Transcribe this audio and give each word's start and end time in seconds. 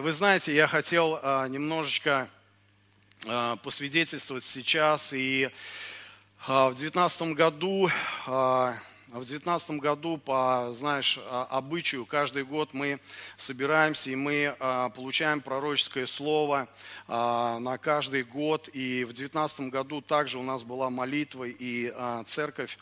Вы 0.00 0.12
знаете, 0.12 0.52
я 0.52 0.66
хотел 0.66 1.20
а, 1.22 1.46
немножечко 1.46 2.28
а, 3.28 3.54
посвидетельствовать 3.54 4.42
сейчас. 4.42 5.12
И 5.12 5.48
а, 6.48 6.70
в 6.70 6.74
девятнадцатом 6.74 7.34
году, 7.34 7.88
в 8.26 9.24
девятнадцатом 9.24 9.78
году, 9.78 10.18
по, 10.18 10.72
знаешь, 10.74 11.20
обычаю, 11.30 12.06
каждый 12.06 12.42
год 12.42 12.70
мы 12.72 12.98
собираемся 13.36 14.10
и 14.10 14.16
мы 14.16 14.56
получаем 14.96 15.40
пророческое 15.40 16.06
слово 16.06 16.66
на 17.06 17.78
каждый 17.80 18.24
год. 18.24 18.68
И 18.72 19.04
в 19.04 19.12
девятнадцатом 19.12 19.70
году 19.70 20.00
также 20.00 20.40
у 20.40 20.42
нас 20.42 20.64
была 20.64 20.90
молитва 20.90 21.44
и 21.44 21.94
церковь 22.26 22.78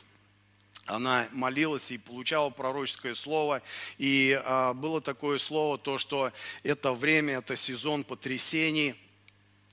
она 0.87 1.29
молилась 1.33 1.91
и 1.91 1.99
получала 1.99 2.51
пророческое 2.51 3.15
слово. 3.15 3.63
И 3.99 4.41
а, 4.45 4.75
было 4.75 5.01
такое 5.01 5.39
слово, 5.39 5.79
то, 5.79 5.99
что 5.99 6.33
это 6.63 6.93
время, 6.93 7.39
это 7.39 7.57
сезон 7.57 8.05
потрясений– 8.05 8.95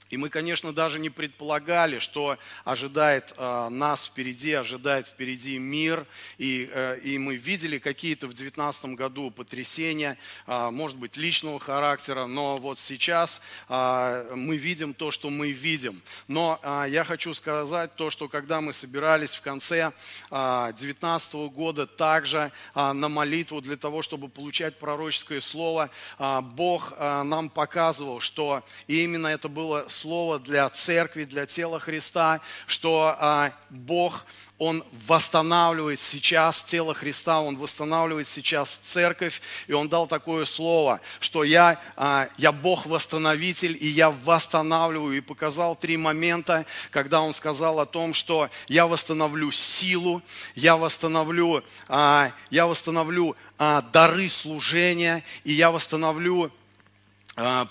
и 0.10 0.18
мы, 0.18 0.30
конечно, 0.30 0.74
даже 0.74 0.98
не 0.98 1.10
предполагали, 1.10 2.00
что 2.00 2.38
ожидает 2.64 3.34
э, 3.38 3.70
нас 3.70 4.06
впереди, 4.06 4.54
ожидает 4.54 5.08
впереди 5.08 5.60
мир. 5.60 6.06
И, 6.40 6.70
э, 6.74 7.00
и 7.04 7.18
мы 7.20 7.36
видели 7.36 7.78
какие-то 7.78 8.26
в 8.26 8.34
2019 8.34 8.86
году 8.96 9.30
потрясения, 9.30 10.18
э, 10.48 10.70
может 10.72 10.98
быть, 10.98 11.16
личного 11.16 11.60
характера, 11.60 12.26
но 12.26 12.58
вот 12.58 12.80
сейчас 12.80 13.40
э, 13.68 14.34
мы 14.36 14.58
видим 14.58 14.96
то, 14.96 15.12
что 15.12 15.30
мы 15.30 15.52
видим. 15.52 16.02
Но 16.28 16.60
э, 16.64 16.86
я 16.90 17.04
хочу 17.04 17.36
сказать 17.36 17.96
то, 17.96 18.10
что 18.10 18.28
когда 18.28 18.62
мы 18.62 18.74
собирались 18.74 19.32
в 19.32 19.42
конце 19.42 19.92
2019 20.30 21.34
э, 21.34 21.48
года 21.50 21.86
также 21.86 22.52
э, 22.74 22.92
на 22.94 23.10
молитву 23.10 23.62
для 23.62 23.78
того, 23.78 24.02
чтобы 24.02 24.28
получать 24.28 24.80
пророческое 24.80 25.40
слово, 25.40 25.92
э, 26.18 26.42
Бог 26.42 26.94
э, 26.98 27.24
нам 27.24 27.50
показывал, 27.50 28.22
что 28.22 28.64
именно 28.88 29.28
это 29.28 29.50
было 29.50 29.86
слово 30.00 30.40
для 30.40 30.70
церкви, 30.70 31.26
для 31.26 31.46
тела 31.46 31.80
Христа, 31.80 32.40
что 32.68 33.16
а, 33.20 33.52
Бог, 33.70 34.26
Он 34.58 34.84
восстанавливает 35.08 36.00
сейчас 36.00 36.64
тело 36.64 36.94
Христа, 36.94 37.42
Он 37.42 37.58
восстанавливает 37.58 38.28
сейчас 38.28 38.80
церковь, 38.84 39.42
и 39.68 39.74
Он 39.74 39.90
дал 39.90 40.08
такое 40.08 40.46
слово, 40.46 41.02
что 41.20 41.44
я, 41.44 41.82
а, 41.98 42.30
я 42.38 42.52
Бог-восстановитель, 42.52 43.78
и 43.80 43.88
я 43.88 44.10
восстанавливаю, 44.12 45.18
и 45.18 45.22
показал 45.22 45.76
три 45.76 45.98
момента, 45.98 46.66
когда 46.92 47.22
Он 47.22 47.34
сказал 47.34 47.80
о 47.80 47.86
том, 47.86 48.14
что 48.14 48.50
я 48.68 48.88
восстановлю 48.88 49.52
силу, 49.52 50.22
я 50.56 50.78
восстановлю, 50.78 51.64
а, 51.90 52.32
я 52.50 52.68
восстановлю 52.68 53.36
а, 53.58 53.82
дары 53.82 54.30
служения, 54.30 55.24
и 55.44 55.52
я 55.52 55.72
восстановлю 55.72 56.52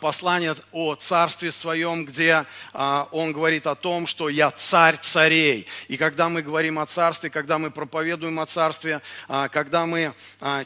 послание 0.01 0.55
о 0.73 0.95
царстве 0.95 1.53
своем, 1.53 2.05
где 2.05 2.45
э, 2.73 3.05
он 3.13 3.33
говорит 3.33 3.67
о 3.67 3.75
том, 3.75 4.07
что 4.07 4.29
я 4.29 4.51
царь 4.51 4.97
царей. 5.01 5.67
И 5.89 5.97
когда 5.97 6.29
мы 6.29 6.43
говорим 6.43 6.79
о 6.79 6.87
царстве, 6.87 7.31
когда 7.31 7.59
мы 7.59 7.71
проповедуем 7.71 8.41
о 8.41 8.47
царстве, 8.47 9.01
э, 9.29 9.49
когда 9.53 9.87
мы 9.87 10.15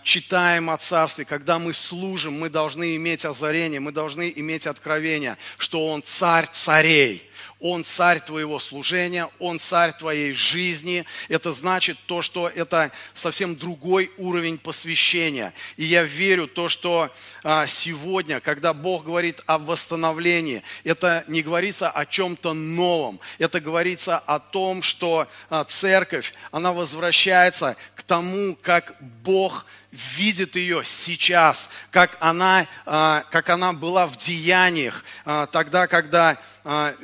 читаем 0.03 0.71
о 0.71 0.77
царстве, 0.77 1.25
когда 1.25 1.59
мы 1.59 1.73
служим, 1.73 2.39
мы 2.39 2.51
должны 2.51 2.97
иметь 2.97 3.25
озарение, 3.25 3.81
мы 3.81 3.93
должны 3.93 4.33
иметь 4.37 4.67
откровение, 4.67 5.37
что 5.59 5.89
он 5.89 6.03
царь 6.03 6.49
царей. 6.53 7.32
Он 7.63 7.85
царь 7.85 8.19
твоего 8.19 8.59
служения, 8.59 9.29
Он 9.39 9.61
царь 9.61 9.93
твоей 9.93 10.33
жизни. 10.33 11.05
Это 11.29 11.53
значит 11.53 11.97
то, 12.07 12.21
что 12.21 12.49
это 12.49 12.91
совсем 13.15 13.55
другой 13.55 14.11
уровень 14.19 14.59
посвящения. 14.59 15.55
И 15.77 15.85
я 15.85 16.03
верю 16.03 16.49
то, 16.49 16.69
что 16.69 17.15
а, 17.45 17.69
сегодня, 17.69 18.41
когда 18.41 18.75
Бог 18.75 19.05
говорит 19.05 19.43
о 19.47 19.59
восстановлении, 19.59 20.65
это 20.83 21.25
не 21.29 21.43
говорится 21.43 21.89
о 21.89 22.05
чем-то 22.05 22.53
новом. 22.53 23.21
Это 23.39 23.61
говорится 23.61 24.19
о 24.19 24.41
том, 24.41 24.83
что 24.83 25.29
а, 25.49 25.63
церковь, 25.63 26.35
она 26.51 26.73
возвращается 26.73 27.77
к 27.95 28.03
тому, 28.03 28.57
как 28.61 28.97
Бог 29.01 29.67
видит 29.93 30.57
ее 30.57 30.83
сейчас, 30.85 31.69
как 31.93 32.17
она, 32.19 32.67
а, 32.87 33.25
как 33.31 33.51
она 33.51 33.73
была 33.73 34.07
в 34.07 34.17
деяниях, 34.17 35.05
тогда, 35.53 35.87
когда 35.87 36.39
а, 36.65 36.95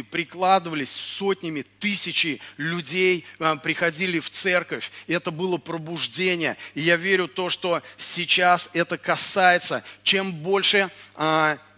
люди 0.00 0.02
прикладывались 0.02 0.90
сотнями, 0.90 1.64
тысячи 1.78 2.40
людей 2.56 3.24
приходили 3.62 4.18
в 4.18 4.30
церковь, 4.30 4.90
это 5.06 5.30
было 5.30 5.58
пробуждение. 5.58 6.56
И 6.74 6.80
я 6.80 6.96
верю 6.96 7.28
то, 7.28 7.50
что 7.50 7.82
сейчас 7.96 8.70
это 8.72 8.98
касается, 8.98 9.84
чем 10.02 10.32
больше 10.32 10.90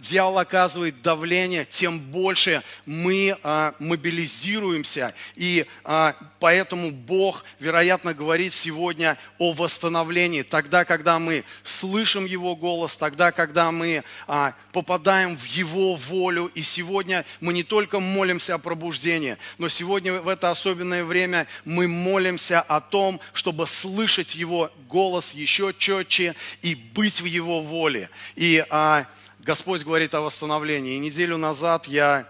дьявол 0.03 0.39
оказывает 0.39 1.01
давление, 1.01 1.65
тем 1.65 2.01
больше 2.01 2.63
мы 2.85 3.37
а, 3.43 3.75
мобилизируемся. 3.79 5.15
И 5.37 5.65
а, 5.85 6.17
поэтому 6.41 6.91
Бог, 6.91 7.45
вероятно, 7.61 8.13
говорит 8.13 8.53
сегодня 8.53 9.17
о 9.39 9.53
восстановлении. 9.53 10.43
Тогда, 10.43 10.85
когда 10.85 11.19
мы 11.19 11.45
слышим 11.63 12.27
Его 12.27 12.57
голос, 12.57 12.97
тогда, 12.97 13.31
когда 13.31 13.71
мы 13.71 14.03
а, 14.27 14.55
попадаем 14.73 15.39
в 15.39 15.45
Его 15.45 15.95
волю. 15.95 16.51
И 16.55 16.63
сегодня 16.63 17.25
мы 17.41 17.53
не 17.53 17.63
только 17.63 18.01
молимся 18.01 18.55
о 18.55 18.59
пробуждении, 18.59 19.37
но 19.59 19.69
сегодня 19.69 20.15
в 20.15 20.29
это 20.29 20.51
особенное 20.51 21.05
время 21.05 21.47
мы 21.65 21.87
молимся 21.87 22.61
о 22.61 22.81
том, 22.81 23.21
чтобы 23.33 23.69
слышать 23.69 24.35
Его 24.35 24.71
голос 24.89 25.33
еще 25.33 25.73
четче 25.79 26.35
и 26.61 26.75
быть 26.75 27.21
в 27.21 27.25
Его 27.25 27.63
воле. 27.63 28.11
И 28.35 28.65
а, 28.69 29.07
Господь 29.43 29.83
говорит 29.83 30.15
о 30.15 30.21
восстановлении. 30.21 30.95
И 30.95 30.99
неделю 31.01 31.37
назад 31.37 31.89
я 31.89 32.29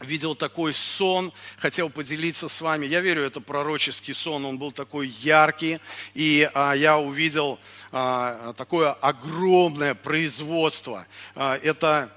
видел 0.00 0.34
такой 0.34 0.74
сон, 0.74 1.32
хотел 1.58 1.88
поделиться 1.88 2.48
с 2.48 2.60
вами. 2.60 2.86
Я 2.86 3.00
верю, 3.00 3.22
это 3.22 3.40
пророческий 3.40 4.14
сон, 4.14 4.44
он 4.44 4.58
был 4.58 4.72
такой 4.72 5.06
яркий, 5.06 5.78
и 6.12 6.50
а, 6.52 6.72
я 6.72 6.98
увидел 6.98 7.60
а, 7.92 8.52
такое 8.54 8.90
огромное 8.94 9.94
производство. 9.94 11.06
А, 11.36 11.56
это, 11.62 12.10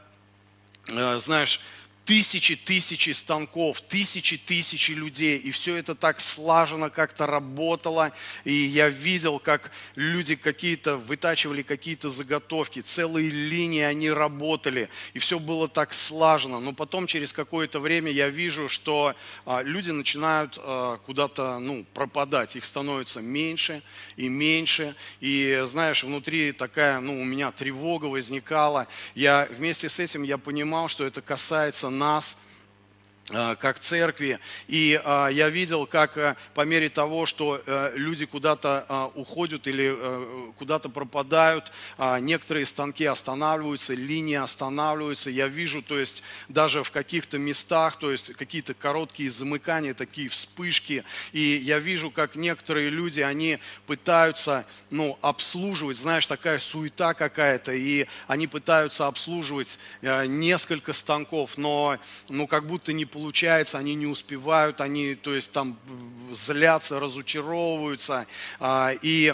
а, 0.90 1.20
знаешь, 1.20 1.62
тысячи 2.08 2.56
тысячи 2.56 3.10
станков, 3.10 3.82
тысячи 3.82 4.38
тысячи 4.38 4.92
людей, 4.92 5.38
и 5.38 5.52
все 5.52 5.76
это 5.76 5.94
так 5.94 6.22
слаженно 6.22 6.90
как-то 6.90 7.28
работало, 7.28 8.14
и 8.46 8.54
я 8.54 8.88
видел, 8.88 9.40
как 9.40 9.72
люди 9.98 10.38
какие-то 10.38 10.96
вытачивали 10.96 11.64
какие-то 11.64 12.10
заготовки, 12.10 12.80
целые 12.80 13.30
линии 13.30 13.82
они 13.82 14.10
работали, 14.10 14.88
и 15.14 15.20
все 15.20 15.38
было 15.38 15.68
так 15.68 15.94
слаженно, 15.94 16.62
но 16.62 16.72
потом 16.72 17.08
через 17.08 17.34
какое-то 17.34 17.82
время 17.82 18.10
я 18.10 18.30
вижу, 18.30 18.70
что 18.70 19.14
а, 19.46 19.62
люди 19.62 19.92
начинают 19.92 20.58
а, 20.58 21.00
куда-то 21.06 21.60
ну, 21.60 21.86
пропадать, 21.94 22.56
их 22.56 22.64
становится 22.64 23.20
меньше 23.20 23.84
и 24.16 24.30
меньше, 24.30 24.96
и 25.20 25.62
знаешь, 25.66 26.06
внутри 26.06 26.54
такая, 26.54 27.02
ну, 27.02 27.20
у 27.20 27.26
меня 27.26 27.52
тревога 27.52 28.06
возникала, 28.06 28.88
я 29.14 29.46
вместе 29.52 29.90
с 29.90 30.00
этим 30.00 30.24
я 30.24 30.38
понимал, 30.38 30.88
что 30.88 31.06
это 31.06 31.22
касается 31.22 31.90
нас 31.98 32.38
Э, 32.38 32.57
как 33.30 33.80
церкви. 33.80 34.40
И 34.68 35.00
а, 35.04 35.28
я 35.28 35.50
видел, 35.50 35.86
как 35.86 36.18
а, 36.18 36.38
по 36.54 36.62
мере 36.62 36.88
того, 36.90 37.26
что 37.26 37.62
люди 37.96 38.26
куда-то 38.26 39.12
уходят 39.16 39.68
или 39.68 39.98
куда-то 40.58 40.90
пропадают, 40.90 41.72
некоторые 42.22 42.66
станки 42.66 43.06
останавливаются, 43.06 43.94
линии 43.94 44.36
останавливаются. 44.36 45.30
Я 45.30 45.48
вижу, 45.48 45.82
то 45.82 46.00
есть 46.00 46.24
даже 46.48 46.84
в 46.84 46.92
каких-то 46.92 47.38
местах, 47.38 47.98
то 47.98 48.12
есть 48.12 48.34
какие-то 48.34 48.74
короткие 48.74 49.30
замыкания, 49.30 49.94
такие 49.94 50.30
вспышки. 50.30 51.04
И 51.34 51.40
я 51.40 51.80
вижу, 51.80 52.12
как 52.12 52.36
некоторые 52.36 52.90
люди, 52.90 53.22
они 53.22 53.60
пытаются 53.86 54.66
ну, 54.90 55.18
обслуживать, 55.22 55.98
знаешь, 55.98 56.26
такая 56.26 56.60
суета 56.60 57.14
какая-то, 57.14 57.74
и 57.74 58.08
они 58.28 58.48
пытаются 58.48 59.08
обслуживать 59.08 59.78
несколько 60.02 60.94
станков, 60.94 61.58
но 61.58 61.98
ну, 62.30 62.48
как 62.48 62.68
будто 62.68 62.94
не 62.94 63.06
получается, 63.18 63.80
они 63.80 63.96
не 63.96 64.06
успевают, 64.06 64.80
они, 64.80 65.16
то 65.16 65.34
есть 65.34 65.52
там 65.52 65.76
злятся, 66.32 67.00
разочаровываются. 67.00 68.28
А, 68.60 68.94
и 69.02 69.34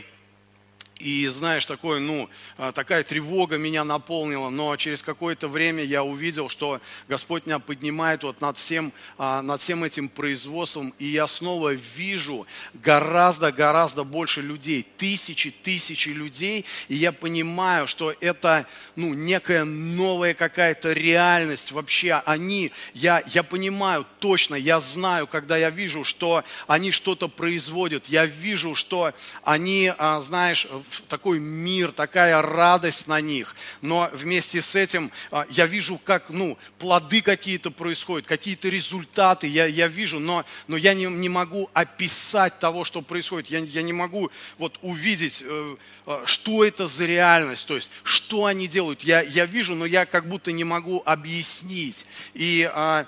и 1.04 1.28
знаешь, 1.28 1.66
такое, 1.66 2.00
ну, 2.00 2.30
а, 2.58 2.72
такая 2.72 3.04
тревога 3.04 3.58
меня 3.58 3.84
наполнила, 3.84 4.50
но 4.50 4.74
через 4.78 5.02
какое-то 5.02 5.50
время 5.50 5.84
я 5.84 6.02
увидел, 6.02 6.48
что 6.48 6.80
Господь 7.10 7.46
меня 7.46 7.60
поднимает 7.60 8.24
вот 8.24 8.40
над 8.40 8.58
всем, 8.58 8.94
а, 9.18 9.42
над 9.42 9.60
всем 9.60 9.84
этим 9.84 10.08
производством, 10.08 10.94
и 11.00 11.06
я 11.06 11.28
снова 11.28 11.74
вижу 11.74 12.48
гораздо-гораздо 12.76 14.06
больше 14.06 14.42
людей, 14.42 14.88
тысячи, 14.96 15.52
тысячи 15.52 16.08
людей, 16.08 16.64
и 16.88 16.96
я 16.96 17.12
понимаю, 17.12 17.86
что 17.86 18.16
это, 18.22 18.66
ну, 18.96 19.14
некая 19.14 19.66
новая 19.66 20.34
какая-то 20.34 20.94
реальность 20.94 21.74
вообще. 21.74 22.22
Они, 22.26 22.72
я, 22.94 23.22
я 23.28 23.44
понимаю 23.44 24.06
точно, 24.20 24.56
я 24.56 24.80
знаю, 24.80 25.28
когда 25.28 25.58
я 25.58 25.70
вижу, 25.70 26.06
что 26.06 26.46
они 26.68 26.92
что-то 26.92 27.28
производят, 27.28 28.08
я 28.08 28.26
вижу, 28.26 28.74
что 28.74 29.14
они, 29.44 29.92
а, 29.98 30.22
знаешь, 30.22 30.66
такой 31.08 31.40
мир, 31.40 31.92
такая 31.92 32.42
радость 32.42 33.08
на 33.08 33.22
них. 33.22 33.56
Но 33.82 34.10
вместе 34.14 34.62
с 34.62 34.76
этим 34.76 35.12
а, 35.32 35.46
я 35.50 35.66
вижу, 35.66 36.00
как 36.04 36.30
ну, 36.30 36.58
плоды 36.80 37.22
какие-то 37.22 37.72
происходят, 37.72 38.28
какие-то 38.28 38.70
результаты 38.70 39.48
я, 39.48 39.66
я 39.66 39.88
вижу, 39.88 40.20
но, 40.20 40.46
но 40.68 40.78
я 40.78 40.94
не, 40.94 41.06
не 41.06 41.30
могу 41.30 41.70
описать 41.74 42.60
того, 42.60 42.84
что 42.84 43.02
происходит. 43.02 43.50
Я, 43.50 43.60
я 43.60 43.82
не 43.82 43.94
могу 43.94 44.32
вот, 44.58 44.78
увидеть, 44.82 45.44
э, 45.46 45.76
э, 46.06 46.24
что 46.26 46.64
это 46.64 46.88
за 46.88 47.06
реальность, 47.06 47.68
то 47.68 47.76
есть 47.76 47.92
что 48.04 48.46
они 48.46 48.68
делают. 48.68 49.02
Я, 49.02 49.22
я 49.22 49.46
вижу, 49.46 49.76
но 49.76 49.86
я 49.86 50.06
как 50.06 50.28
будто 50.28 50.52
не 50.52 50.64
могу 50.64 51.02
объяснить. 51.06 52.06
И 52.34 52.70
а, 52.74 53.08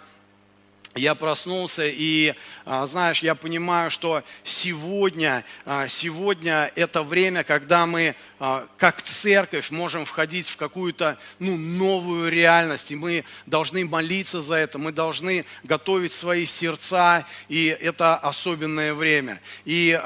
я 0.97 1.13
проснулся 1.13 1.85
и, 1.85 2.35
а, 2.63 2.85
знаешь, 2.85 3.19
я 3.19 3.35
понимаю, 3.35 3.91
что 3.91 4.23
сегодня, 4.45 5.43
а, 5.65 5.89
сегодня 5.89 6.71
это 6.73 7.03
время, 7.03 7.43
когда 7.43 7.85
мы 7.85 8.15
а, 8.39 8.65
как 8.77 9.01
церковь 9.01 9.71
можем 9.71 10.05
входить 10.05 10.47
в 10.47 10.55
какую-то 10.55 11.17
ну, 11.37 11.57
новую 11.57 12.31
реальность, 12.31 12.91
и 12.91 12.95
мы 12.95 13.25
должны 13.45 13.83
молиться 13.83 14.41
за 14.41 14.55
это, 14.55 14.79
мы 14.79 14.93
должны 14.93 15.43
готовить 15.65 16.13
свои 16.13 16.45
сердца, 16.45 17.25
и 17.49 17.65
это 17.65 18.15
особенное 18.15 18.93
время. 18.93 19.41
И 19.65 19.99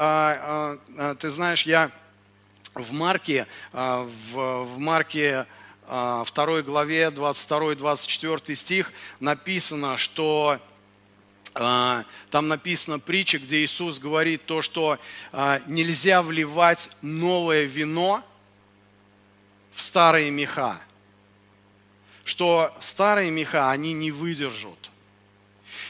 ты 1.20 1.30
знаешь, 1.30 1.68
я 1.68 1.92
в 2.74 2.94
Марке, 2.94 3.46
в, 3.74 4.64
в 4.64 4.80
Марке 4.80 5.46
второй 6.26 6.64
главе, 6.64 7.10
22-24 7.10 8.56
стих 8.56 8.92
написано, 9.20 9.98
что 9.98 10.60
там 11.54 12.48
написано 12.48 13.00
притча, 13.00 13.40
где 13.40 13.64
Иисус 13.64 14.00
говорит 14.00 14.46
то, 14.46 14.62
что 14.62 15.00
а, 15.32 15.62
нельзя 15.68 16.22
вливать 16.22 16.90
новое 17.02 17.64
вино 17.64 18.24
в 19.74 19.82
старые 19.82 20.30
меха. 20.30 20.80
Что 22.24 22.76
старые 22.80 23.32
меха, 23.32 23.72
они 23.72 23.94
не 23.94 24.12
выдержат. 24.12 24.92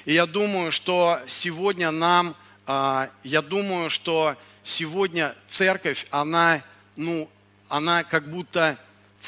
И 0.05 0.13
я 0.13 0.25
думаю, 0.25 0.71
что 0.71 1.19
сегодня 1.27 1.91
нам, 1.91 2.35
а, 2.65 3.09
я 3.23 3.41
думаю, 3.41 3.89
что 3.89 4.37
сегодня 4.63 5.35
церковь, 5.47 6.07
она, 6.09 6.63
ну, 6.95 7.29
она 7.67 8.03
как 8.03 8.29
будто 8.29 8.79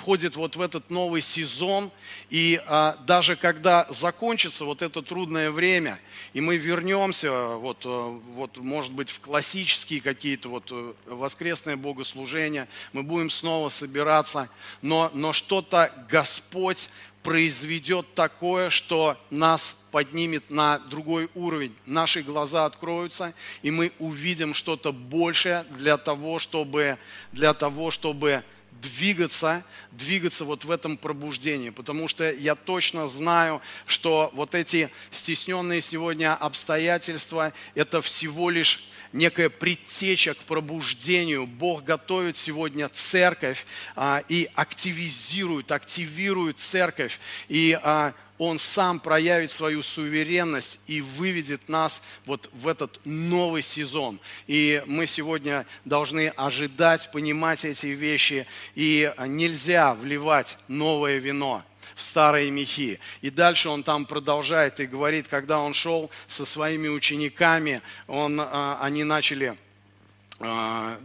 входит 0.01 0.35
вот 0.35 0.55
в 0.55 0.61
этот 0.61 0.89
новый 0.89 1.21
сезон, 1.21 1.91
и 2.31 2.59
а, 2.65 2.97
даже 3.05 3.35
когда 3.35 3.85
закончится 3.91 4.65
вот 4.65 4.81
это 4.81 5.03
трудное 5.03 5.51
время, 5.51 5.99
и 6.33 6.41
мы 6.41 6.57
вернемся, 6.57 7.31
вот, 7.57 7.85
э, 7.85 8.19
вот, 8.33 8.57
может 8.57 8.93
быть, 8.93 9.11
в 9.11 9.19
классические 9.19 10.01
какие-то 10.01 10.49
вот 10.49 10.69
э, 10.71 10.93
воскресные 11.05 11.75
богослужения, 11.75 12.67
мы 12.93 13.03
будем 13.03 13.29
снова 13.29 13.69
собираться, 13.69 14.49
но, 14.81 15.11
но 15.13 15.33
что-то 15.33 15.93
Господь 16.09 16.89
произведет 17.21 18.15
такое, 18.15 18.71
что 18.71 19.17
нас 19.29 19.77
поднимет 19.91 20.49
на 20.49 20.79
другой 20.79 21.29
уровень. 21.35 21.75
Наши 21.85 22.23
глаза 22.23 22.65
откроются, 22.65 23.35
и 23.61 23.69
мы 23.69 23.91
увидим 23.99 24.55
что-то 24.55 24.91
большее 24.91 25.63
для 25.77 25.97
того, 25.97 26.39
чтобы, 26.39 26.97
для 27.31 27.53
того, 27.53 27.91
чтобы 27.91 28.43
двигаться, 28.81 29.63
двигаться 29.91 30.43
вот 30.45 30.65
в 30.65 30.71
этом 30.71 30.97
пробуждении, 30.97 31.69
потому 31.69 32.07
что 32.07 32.31
я 32.31 32.55
точно 32.55 33.07
знаю, 33.07 33.61
что 33.85 34.31
вот 34.33 34.55
эти 34.55 34.89
стесненные 35.11 35.81
сегодня 35.81 36.35
обстоятельства, 36.35 37.53
это 37.75 38.01
всего 38.01 38.49
лишь 38.49 38.83
некая 39.13 39.49
предтеча 39.49 40.33
к 40.33 40.39
пробуждению. 40.39 41.45
Бог 41.45 41.83
готовит 41.83 42.37
сегодня 42.37 42.89
церковь 42.89 43.65
а, 43.95 44.23
и 44.27 44.49
активизирует, 44.55 45.71
активирует 45.71 46.59
церковь. 46.59 47.19
И 47.49 47.77
а, 47.83 48.13
он 48.41 48.57
сам 48.57 48.99
проявит 48.99 49.51
свою 49.51 49.83
суверенность 49.83 50.79
и 50.87 50.99
выведет 50.99 51.69
нас 51.69 52.01
вот 52.25 52.49
в 52.53 52.67
этот 52.67 52.99
новый 53.05 53.61
сезон. 53.61 54.19
И 54.47 54.81
мы 54.87 55.05
сегодня 55.05 55.67
должны 55.85 56.29
ожидать, 56.29 57.11
понимать 57.11 57.65
эти 57.65 57.85
вещи. 57.85 58.47
И 58.73 59.13
нельзя 59.27 59.93
вливать 59.93 60.57
новое 60.67 61.19
вино 61.19 61.63
в 61.93 62.01
старые 62.01 62.49
мехи. 62.49 62.99
И 63.21 63.29
дальше 63.29 63.69
он 63.69 63.83
там 63.83 64.07
продолжает 64.07 64.79
и 64.79 64.87
говорит, 64.87 65.27
когда 65.27 65.59
он 65.59 65.75
шел 65.75 66.09
со 66.25 66.43
своими 66.43 66.87
учениками, 66.87 67.83
он, 68.07 68.41
а, 68.41 68.79
они 68.81 69.03
начали 69.03 69.55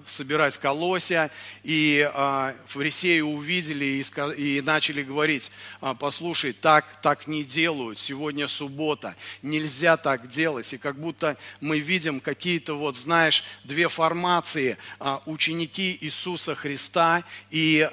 собирать 0.07 0.57
колосья, 0.59 1.31
и 1.63 2.09
а, 2.15 2.55
фарисеи 2.67 3.21
увидели 3.21 4.03
и, 4.37 4.61
начали 4.63 5.03
говорить, 5.03 5.51
а, 5.81 5.95
послушай, 5.95 6.53
так, 6.53 7.01
так 7.03 7.27
не 7.27 7.45
делают, 7.45 7.99
сегодня 7.99 8.49
суббота, 8.49 9.15
нельзя 9.43 9.97
так 9.97 10.29
делать. 10.29 10.73
И 10.73 10.79
как 10.79 10.99
будто 10.99 11.37
мы 11.61 11.81
видим 11.81 12.21
какие-то, 12.21 12.75
вот 12.75 12.97
знаешь, 12.97 13.45
две 13.65 13.89
формации, 13.89 14.79
ученики 15.27 15.99
Иисуса 16.01 16.55
Христа 16.55 17.25
и 17.51 17.89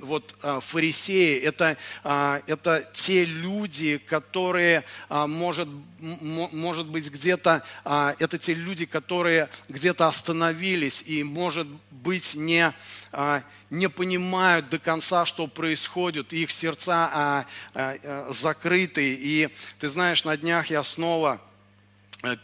вот 0.00 0.34
фарисеи, 0.40 1.38
это, 1.38 1.76
это 2.04 2.90
те 2.92 3.24
люди, 3.24 3.98
которые, 3.98 4.84
может, 5.08 5.68
может 5.98 6.86
быть, 6.86 7.10
где-то, 7.10 7.62
это 7.84 8.38
те 8.38 8.54
люди, 8.54 8.86
которые 8.86 9.48
где-то 9.68 10.08
остановились 10.08 10.79
остановились 10.80 11.02
и, 11.06 11.22
может 11.22 11.66
быть, 11.90 12.34
не, 12.34 12.72
а, 13.12 13.42
не 13.70 13.88
понимают 13.88 14.68
до 14.68 14.78
конца, 14.78 15.26
что 15.26 15.46
происходит, 15.46 16.32
их 16.32 16.50
сердца 16.50 17.10
а, 17.12 17.46
а, 17.74 18.32
закрыты. 18.32 19.14
И 19.14 19.48
ты 19.78 19.88
знаешь, 19.88 20.24
на 20.24 20.36
днях 20.36 20.70
я 20.70 20.82
снова 20.82 21.40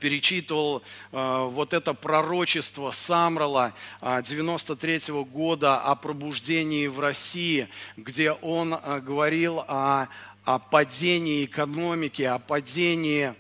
перечитывал 0.01 0.83
вот 1.13 1.75
это 1.75 1.93
пророчество 1.93 2.91
Самрала 2.93 3.75
93 4.01 5.13
-го 5.13 5.25
года 5.27 5.83
о 5.83 5.95
пробуждении 5.95 6.87
в 6.87 6.99
России, 6.99 7.69
где 7.99 8.33
он 8.33 8.75
говорил 9.03 9.65
о, 9.69 10.07
о 10.45 10.59
падении 10.59 11.45
экономики, 11.45 12.23
о 12.23 12.39
падении 12.39 13.35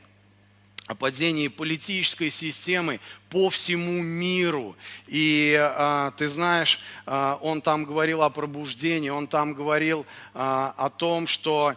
о 0.86 0.94
падении 0.94 1.48
политической 1.48 2.30
системы 2.30 3.00
по 3.28 3.50
всему 3.50 4.02
миру. 4.02 4.76
И 5.08 5.56
а, 5.58 6.12
ты 6.12 6.28
знаешь, 6.28 6.78
а, 7.06 7.38
он 7.42 7.60
там 7.60 7.84
говорил 7.84 8.22
о 8.22 8.30
пробуждении, 8.30 9.08
он 9.08 9.26
там 9.26 9.54
говорил 9.54 10.06
а, 10.32 10.74
о 10.76 10.88
том, 10.90 11.26
что 11.26 11.74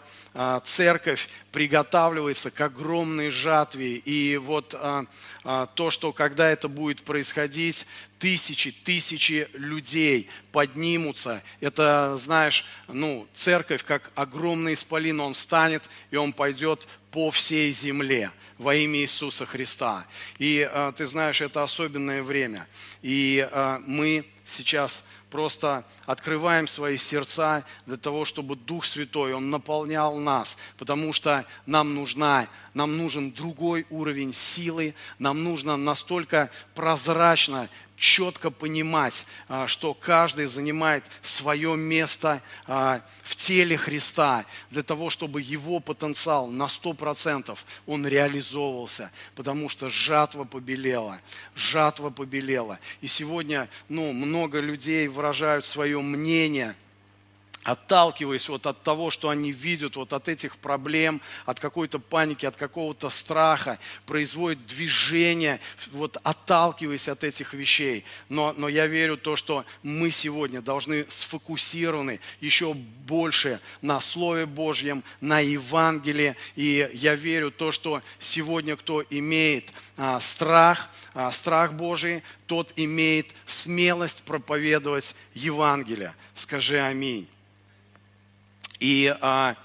церковь 0.63 1.27
приготавливается 1.51 2.49
к 2.49 2.61
огромной 2.61 3.29
жатве. 3.29 3.95
И 3.97 4.37
вот 4.37 4.73
а, 4.77 5.05
а, 5.43 5.65
то, 5.65 5.91
что 5.91 6.13
когда 6.13 6.49
это 6.49 6.69
будет 6.69 7.03
происходить, 7.03 7.85
тысячи, 8.19 8.71
тысячи 8.71 9.49
людей 9.53 10.29
поднимутся. 10.53 11.43
Это, 11.59 12.15
знаешь, 12.17 12.65
ну, 12.87 13.27
церковь, 13.33 13.83
как 13.83 14.11
огромный 14.15 14.75
исполин, 14.75 15.19
он 15.19 15.33
встанет, 15.33 15.83
и 16.09 16.15
он 16.15 16.31
пойдет 16.31 16.87
по 17.11 17.31
всей 17.31 17.73
земле 17.73 18.31
во 18.57 18.75
имя 18.75 18.99
Иисуса 18.99 19.45
Христа. 19.45 20.05
И 20.37 20.69
ты 20.95 21.05
знаешь, 21.05 21.41
это 21.41 21.63
особенное 21.63 22.23
время. 22.23 22.67
И 23.01 23.47
мы 23.85 24.25
сейчас 24.49 25.03
просто 25.29 25.85
открываем 26.05 26.67
свои 26.67 26.97
сердца 26.97 27.63
для 27.85 27.97
того, 27.97 28.25
чтобы 28.25 28.55
Дух 28.55 28.85
Святой, 28.85 29.33
Он 29.33 29.49
наполнял 29.49 30.15
нас, 30.15 30.57
потому 30.77 31.13
что 31.13 31.45
нам, 31.65 31.93
нужна, 31.95 32.47
нам 32.73 32.97
нужен 32.97 33.31
другой 33.31 33.85
уровень 33.89 34.33
силы, 34.33 34.95
нам 35.19 35.43
нужно 35.43 35.77
настолько 35.77 36.49
прозрачно 36.73 37.69
четко 37.99 38.49
понимать, 38.49 39.25
а, 39.47 39.67
что 39.67 39.93
каждый 39.93 40.45
занимает 40.45 41.03
свое 41.21 41.75
место 41.75 42.41
а, 42.65 43.01
в 43.23 43.35
теле 43.35 43.77
Христа, 43.77 44.45
для 44.71 44.83
того, 44.83 45.09
чтобы 45.09 45.41
его 45.41 45.79
потенциал 45.79 46.47
на 46.47 46.67
100% 46.67 47.57
он 47.85 48.07
реализовывался, 48.07 49.11
потому 49.35 49.69
что 49.69 49.89
жатва 49.89 50.45
побелела, 50.45 51.19
жатва 51.55 52.09
побелела. 52.09 52.79
И 53.01 53.07
сегодня 53.07 53.67
ну, 53.89 54.13
много 54.13 54.59
людей 54.59 55.07
выражают 55.07 55.65
свое 55.65 56.01
мнение– 56.01 56.75
отталкиваясь 57.63 58.47
вот 58.47 58.65
от 58.65 58.83
того, 58.83 59.11
что 59.11 59.29
они 59.29 59.51
видят, 59.51 59.95
вот 59.95 60.13
от 60.13 60.29
этих 60.29 60.57
проблем, 60.57 61.21
от 61.45 61.59
какой-то 61.59 61.99
паники, 61.99 62.45
от 62.45 62.55
какого-то 62.55 63.09
страха, 63.09 63.79
производят 64.05 64.65
движение, 64.65 65.59
вот 65.91 66.17
отталкиваясь 66.23 67.09
от 67.09 67.23
этих 67.23 67.53
вещей. 67.53 68.05
Но, 68.29 68.53
но 68.57 68.69
я 68.69 68.87
верю 68.87 69.17
в 69.17 69.21
то, 69.21 69.35
что 69.35 69.65
мы 69.83 70.09
сегодня 70.09 70.61
должны 70.61 71.05
сфокусированы 71.09 72.19
еще 72.39 72.73
больше 72.73 73.59
на 73.81 73.99
Слове 73.99 74.45
Божьем, 74.45 75.03
на 75.19 75.39
Евангелии. 75.39 76.35
И 76.55 76.89
я 76.93 77.15
верю 77.15 77.49
в 77.49 77.55
то, 77.55 77.71
что 77.71 78.01
сегодня 78.19 78.77
кто 78.77 79.03
имеет 79.09 79.73
а, 79.97 80.19
страх, 80.21 80.89
а, 81.13 81.31
страх 81.31 81.73
Божий, 81.73 82.23
тот 82.47 82.71
имеет 82.77 83.33
смелость 83.45 84.23
проповедовать 84.23 85.13
Евангелие. 85.33 86.15
Скажи 86.35 86.79
аминь. 86.79 87.27
И 88.79 89.13
а, 89.19 89.57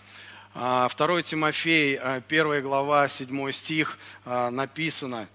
а, 0.55 0.89
2 0.89 1.23
Тимофей, 1.23 1.97
1 1.97 2.23
а, 2.31 2.61
глава, 2.61 3.07
7 3.07 3.53
стих 3.53 3.97
а, 4.25 4.51
написано, 4.51 5.29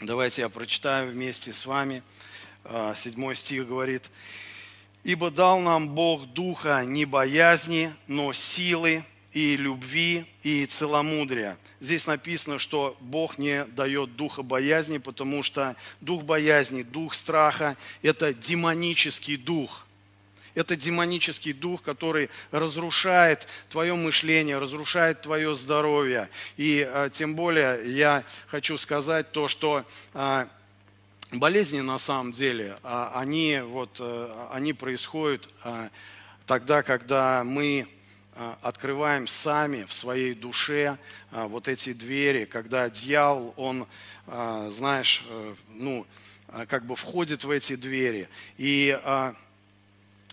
давайте 0.00 0.40
я 0.40 0.48
прочитаю 0.48 1.10
вместе 1.10 1.52
с 1.52 1.66
вами, 1.66 2.02
7 2.64 3.34
стих 3.34 3.68
говорит, 3.68 4.10
«Ибо 5.04 5.30
дал 5.30 5.60
нам 5.60 5.90
Бог 5.90 6.26
духа 6.28 6.82
не 6.86 7.04
боязни, 7.04 7.92
но 8.06 8.32
силы 8.32 9.04
и 9.32 9.56
любви 9.56 10.24
и 10.42 10.64
целомудрия». 10.64 11.58
Здесь 11.80 12.06
написано, 12.06 12.58
что 12.58 12.96
Бог 13.00 13.36
не 13.36 13.64
дает 13.66 14.16
духа 14.16 14.42
боязни, 14.42 14.96
потому 14.96 15.42
что 15.42 15.76
дух 16.00 16.22
боязни, 16.22 16.82
дух 16.82 17.12
страха– 17.12 17.76
это 18.02 18.32
демонический 18.32 19.36
дух– 19.36 19.86
это 20.60 20.76
демонический 20.76 21.52
дух, 21.52 21.82
который 21.82 22.30
разрушает 22.52 23.48
твое 23.68 23.94
мышление, 23.96 24.58
разрушает 24.58 25.22
твое 25.22 25.56
здоровье. 25.56 26.28
И 26.56 26.88
а, 26.88 27.08
тем 27.10 27.34
более 27.34 27.80
я 27.92 28.22
хочу 28.46 28.78
сказать 28.78 29.32
то, 29.32 29.48
что 29.48 29.84
а, 30.14 30.48
болезни 31.32 31.80
на 31.80 31.98
самом 31.98 32.32
деле, 32.32 32.78
а, 32.82 33.12
они, 33.14 33.60
вот, 33.60 33.98
а, 34.00 34.50
они 34.52 34.72
происходят 34.72 35.48
а, 35.62 35.90
тогда, 36.46 36.82
когда 36.82 37.44
мы 37.44 37.86
а, 38.34 38.58
открываем 38.62 39.26
сами 39.26 39.84
в 39.84 39.92
своей 39.92 40.34
душе 40.34 40.98
вот 41.30 41.68
эти 41.68 41.92
двери, 41.92 42.44
когда 42.44 42.88
дьявол, 42.90 43.54
он, 43.56 43.86
знаешь, 44.26 45.24
э, 45.28 45.54
ну, 45.68 46.04
как 46.66 46.84
бы 46.84 46.96
входит 46.96 47.44
в 47.44 47.50
эти 47.50 47.76
двери. 47.76 48.28
И 48.58 48.98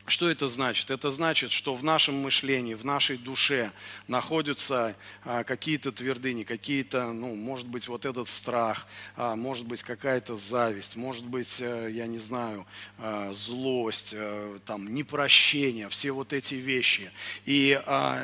что 0.07 0.29
это 0.29 0.47
значит? 0.47 0.89
Это 0.89 1.11
значит, 1.11 1.51
что 1.51 1.75
в 1.75 1.83
нашем 1.83 2.15
мышлении, 2.15 2.73
в 2.73 2.85
нашей 2.85 3.17
душе 3.17 3.71
находятся 4.07 4.95
а, 5.23 5.43
какие-то 5.43 5.91
твердыни, 5.91 6.43
какие-то, 6.43 7.11
ну, 7.11 7.35
может 7.35 7.67
быть, 7.67 7.87
вот 7.87 8.05
этот 8.05 8.29
страх, 8.29 8.87
а, 9.15 9.35
может 9.35 9.65
быть, 9.65 9.83
какая-то 9.83 10.37
зависть, 10.37 10.95
может 10.95 11.25
быть, 11.25 11.57
а, 11.61 11.87
я 11.87 12.07
не 12.07 12.19
знаю, 12.19 12.65
а, 12.97 13.33
злость, 13.33 14.13
а, 14.15 14.59
там, 14.65 14.93
непрощение, 14.93 15.89
все 15.89 16.11
вот 16.11 16.33
эти 16.33 16.55
вещи. 16.55 17.11
И 17.45 17.79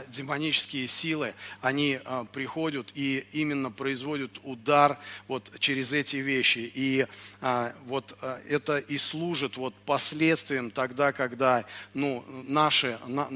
демонические 0.08 0.88
силы, 0.88 1.34
они 1.62 2.00
приходят 2.32 2.92
и 2.96 3.26
именно 3.32 3.72
производят 3.72 4.40
удар 4.44 5.00
вот 5.28 5.52
через 5.60 5.94
эти 5.94 6.18
вещи. 6.18 6.72
И 6.74 7.06
вот 7.86 8.18
а, 8.22 8.40
это 8.48 8.78
и 8.78 8.98
служит 8.98 9.58
вот 9.58 9.74
последствием 9.86 10.72
тогда, 10.72 11.12
когда 11.12 11.66
ну, 11.94 12.24
наше, 12.48 13.00
на, 13.06 13.28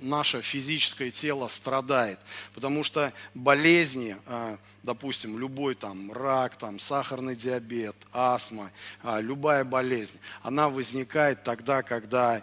наше 0.00 0.42
физическое 0.42 1.10
тело 1.10 1.48
страдает. 1.48 2.18
Потому 2.54 2.84
что 2.84 3.12
болезни, 3.34 4.16
а, 4.26 4.58
допустим, 4.82 5.38
любой 5.38 5.74
там 5.74 6.12
рак, 6.12 6.56
там, 6.56 6.78
сахарный 6.78 7.36
диабет, 7.36 7.96
астма, 8.12 8.70
а, 9.02 9.20
любая 9.20 9.64
болезнь, 9.64 10.18
она 10.42 10.68
возникает 10.68 11.42
тогда, 11.42 11.82
когда 11.82 12.42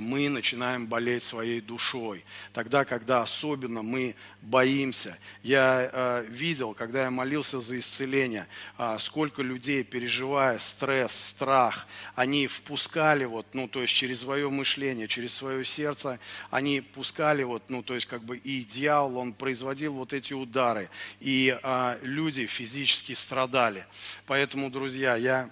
мы 0.00 0.28
начинаем 0.28 0.86
болеть 0.86 1.22
своей 1.22 1.60
душой. 1.60 2.24
Тогда, 2.52 2.84
когда 2.84 3.22
особенно 3.22 3.82
мы 3.82 4.14
боимся. 4.42 5.18
Я 5.42 5.90
э, 5.92 6.26
видел, 6.28 6.74
когда 6.74 7.04
я 7.04 7.10
молился 7.10 7.60
за 7.60 7.78
исцеление, 7.78 8.46
э, 8.78 8.96
сколько 9.00 9.42
людей, 9.42 9.84
переживая 9.84 10.58
стресс, 10.58 11.12
страх, 11.12 11.86
они 12.14 12.46
впускали 12.46 13.24
вот, 13.24 13.46
ну, 13.52 13.68
то 13.68 13.82
есть 13.82 13.94
через 13.94 14.20
свое 14.20 14.48
мышление, 14.48 15.08
через 15.08 15.34
свое 15.34 15.64
сердце, 15.64 16.18
они 16.50 16.80
пускали 16.80 17.42
вот, 17.42 17.64
ну, 17.68 17.82
то 17.82 17.94
есть 17.94 18.06
как 18.06 18.22
бы 18.22 18.36
и 18.36 18.64
дьявол, 18.64 19.18
он 19.18 19.32
производил 19.32 19.94
вот 19.94 20.12
эти 20.12 20.32
удары, 20.32 20.88
и 21.20 21.58
люди 22.02 22.46
физически 22.46 23.12
страдали. 23.12 23.86
Поэтому, 24.26 24.70
друзья, 24.70 25.16
я 25.16 25.50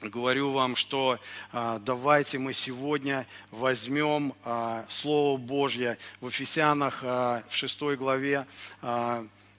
говорю 0.00 0.52
вам, 0.52 0.76
что 0.76 1.18
а, 1.52 1.78
давайте 1.78 2.38
мы 2.38 2.52
сегодня 2.52 3.26
возьмем 3.50 4.34
а, 4.44 4.84
Слово 4.88 5.38
Божье. 5.38 5.98
В 6.20 6.28
Ефесянах 6.28 7.00
а, 7.02 7.42
в 7.48 7.54
6 7.54 7.82
главе 7.96 8.46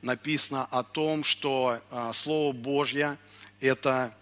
написано 0.01 0.65
о 0.72 0.84
том, 0.84 1.25
что 1.25 1.81
Слово 2.13 2.53
Божье 2.53 3.17
это 3.60 4.13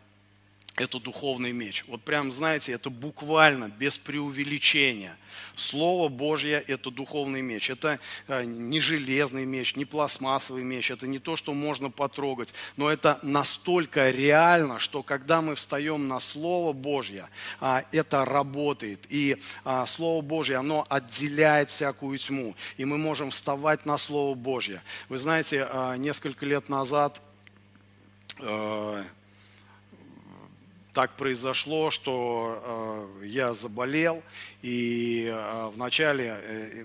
это 0.77 0.99
духовный 0.99 1.51
меч. 1.51 1.83
Вот 1.87 2.01
прям, 2.03 2.31
знаете, 2.31 2.71
это 2.71 2.89
буквально, 2.89 3.69
без 3.69 3.97
преувеличения. 3.97 5.17
Слово 5.55 6.07
Божье– 6.07 6.63
это 6.67 6.91
духовный 6.91 7.41
меч. 7.41 7.69
Это 7.69 7.99
э, 8.27 8.43
не 8.43 8.79
железный 8.79 9.45
меч, 9.45 9.75
не 9.75 9.85
пластмассовый 9.85 10.63
меч, 10.63 10.91
это 10.91 11.07
не 11.07 11.17
то, 11.17 11.35
что 11.35 11.53
можно 11.53 11.89
потрогать, 11.89 12.53
но 12.75 12.91
это 12.91 13.19
настолько 13.23 14.11
реально, 14.11 14.79
что 14.79 15.01
когда 15.01 15.41
мы 15.41 15.55
встаем 15.55 16.07
на 16.07 16.19
Слово 16.19 16.73
Божье, 16.73 17.27
а, 17.59 17.83
это 17.91 18.23
работает. 18.23 19.05
И 19.09 19.37
а, 19.63 19.85
Слово 19.87 20.21
Божье, 20.21 20.57
оно 20.57 20.85
отделяет 20.89 21.69
всякую 21.69 22.17
тьму. 22.19 22.55
И 22.77 22.85
мы 22.85 22.97
можем 22.97 23.31
вставать 23.31 23.85
на 23.85 23.97
Слово 23.97 24.35
Божье. 24.35 24.81
Вы 25.09 25.17
знаете, 25.17 25.67
а, 25.71 25.97
несколько 25.97 26.45
лет 26.45 26.69
назад 26.69 27.21
э, 28.39 29.03
так 30.97 31.15
произошло, 31.15 31.91
что 31.91 32.59
э, 33.21 33.25
я 33.27 33.53
заболел, 33.53 34.23
и 34.63 35.31
э, 35.31 35.69
вначале 35.75 36.39
э, 36.41 36.83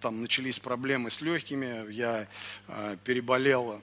там 0.00 0.20
начались 0.20 0.58
проблемы 0.58 1.10
с 1.10 1.22
легкими, 1.22 1.90
я 1.90 2.28
э, 2.68 2.98
переболел 3.04 3.80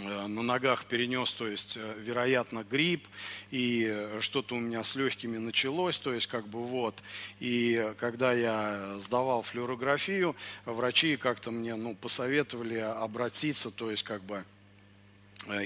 э, 0.00 0.26
на 0.26 0.42
ногах 0.42 0.86
перенес, 0.86 1.32
то 1.34 1.46
есть, 1.46 1.76
э, 1.76 1.94
вероятно, 2.00 2.64
грипп, 2.68 3.06
и 3.52 4.08
что-то 4.18 4.56
у 4.56 4.58
меня 4.58 4.82
с 4.82 4.96
легкими 4.96 5.38
началось, 5.38 6.00
то 6.00 6.12
есть, 6.12 6.26
как 6.26 6.48
бы 6.48 6.66
вот. 6.66 7.00
И 7.38 7.94
когда 8.00 8.32
я 8.32 8.96
сдавал 8.98 9.42
флюорографию, 9.42 10.34
врачи 10.64 11.14
как-то 11.14 11.52
мне, 11.52 11.76
ну, 11.76 11.94
посоветовали 11.94 12.78
обратиться, 12.78 13.70
то 13.70 13.92
есть, 13.92 14.02
как 14.02 14.24
бы, 14.24 14.38
Э, 14.38 14.53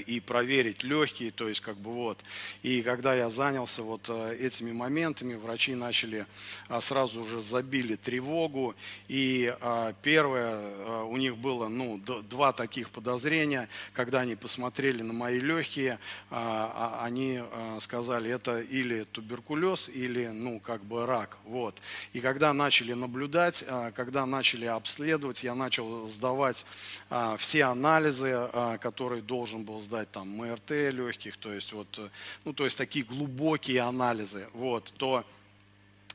и 0.07 0.19
проверить 0.19 0.83
легкие, 0.83 1.31
то 1.31 1.47
есть 1.47 1.61
как 1.61 1.77
бы 1.77 1.91
вот. 1.91 2.19
И 2.63 2.81
когда 2.81 3.13
я 3.13 3.29
занялся 3.29 3.81
вот 3.81 4.09
э, 4.09 4.35
этими 4.39 4.71
моментами, 4.71 5.35
врачи 5.35 5.75
начали 5.75 6.25
э, 6.67 6.81
сразу 6.81 7.23
же 7.25 7.41
забили 7.41 7.95
тревогу. 7.95 8.75
И 9.07 9.53
первое, 10.01 11.03
у 11.03 11.17
них 11.17 11.37
было 11.37 11.67
ну, 11.67 11.97
два 11.97 12.51
таких 12.51 12.89
подозрения, 12.89 13.69
когда 13.93 14.21
они 14.21 14.35
посмотрели 14.35 15.01
на 15.01 15.13
мои 15.13 15.39
легкие, 15.39 15.99
а, 16.29 17.01
они 17.03 17.41
сказали, 17.79 18.31
это 18.31 18.59
или 18.59 19.03
туберкулез, 19.03 19.89
или 19.89 20.27
ну 20.27 20.59
как 20.59 20.83
бы 20.83 21.05
рак. 21.05 21.37
Вот. 21.45 21.75
И 22.13 22.19
когда 22.19 22.53
начали 22.53 22.93
наблюдать, 22.93 23.63
когда 23.95 24.25
начали 24.25 24.65
обследовать, 24.65 25.43
я 25.43 25.55
начал 25.55 26.07
сдавать 26.07 26.65
все 27.37 27.63
анализы, 27.63 28.49
которые 28.79 29.21
должен 29.21 29.63
был 29.63 29.68
сдать 29.77 30.09
там 30.09 30.27
МРТ 30.29 30.71
легких, 30.71 31.37
то 31.37 31.53
есть 31.53 31.71
вот, 31.73 31.87
э, 31.99 32.09
ну, 32.45 32.53
то 32.53 32.65
есть 32.65 32.77
такие 32.77 33.05
глубокие 33.05 33.81
анализы, 33.81 34.47
вот, 34.53 34.91
то 34.97 35.23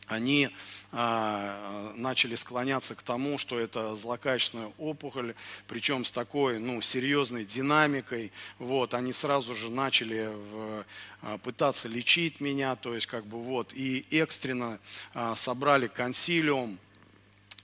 они 0.06 0.50
а, 0.92 1.92
начали 1.96 2.34
склоняться 2.34 2.94
к 2.94 3.02
тому, 3.02 3.38
что 3.38 3.58
это 3.58 3.96
злокачественная 3.96 4.72
опухоль, 4.78 5.34
причем 5.66 6.04
с 6.04 6.10
такой 6.10 6.58
ну, 6.58 6.82
серьезной 6.82 7.44
динамикой. 7.44 8.30
Вот, 8.58 8.94
они 8.94 9.12
сразу 9.12 9.54
же 9.54 9.70
начали 9.70 10.30
в, 10.32 10.84
а, 11.22 11.38
пытаться 11.38 11.88
лечить 11.88 12.40
меня, 12.40 12.76
то 12.76 12.94
есть 12.94 13.06
как 13.06 13.24
бы 13.26 13.42
вот, 13.42 13.72
и 13.72 14.04
экстренно 14.10 14.78
а, 15.14 15.34
собрали 15.34 15.86
консилиум, 15.86 16.78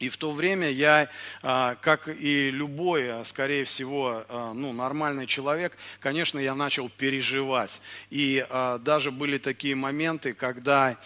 И 0.01 0.09
в 0.09 0.17
то 0.17 0.33
время 0.33 0.71
я, 0.71 1.11
а, 1.43 1.77
как 1.77 2.09
и 2.09 2.51
любой, 2.51 3.21
а, 3.21 3.25
скорее 3.25 3.65
всего, 3.65 4.25
а, 4.31 4.55
ну, 4.55 4.73
нормальный 4.73 5.27
человек, 5.27 5.77
конечно, 6.01 6.39
я 6.39 6.55
начал 6.55 6.89
переживать. 6.89 7.81
И 8.09 8.47
даже 8.81 9.11
были 9.11 9.37
такие 9.37 9.75
моменты, 9.75 10.33
когда, 10.33 10.97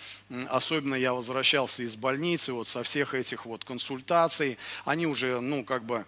особенно 0.48 0.94
я 0.94 1.12
возвращался 1.12 1.82
из 1.82 1.96
больницы, 1.96 2.52
вот 2.52 2.68
со 2.68 2.84
всех 2.84 3.14
этих 3.14 3.46
вот 3.46 3.64
консультаций, 3.64 4.58
они 4.84 5.06
уже, 5.06 5.40
ну, 5.40 5.64
как 5.64 5.84
бы, 5.84 6.04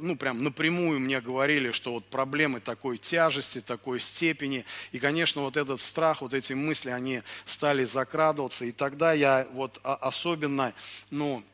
ну, 0.00 0.16
прям 0.16 0.42
напрямую 0.42 0.98
мне 0.98 1.20
говорили, 1.20 1.70
что 1.70 1.92
вот 1.92 2.04
проблемы 2.06 2.60
такой 2.60 2.98
тяжести, 2.98 3.60
такой 3.60 4.00
степени. 4.00 4.64
И, 4.92 4.98
конечно, 4.98 5.42
вот 5.42 5.56
этот 5.56 5.80
страх, 5.80 6.20
вот 6.20 6.34
эти 6.34 6.52
мысли, 6.52 6.90
они 6.90 7.22
стали 7.44 7.84
закрадываться. 7.84 8.64
И 8.64 8.72
тогда 8.72 9.12
я 9.12 9.46
вот 9.52 9.80
особенно, 9.82 10.72
ну, 11.10 11.44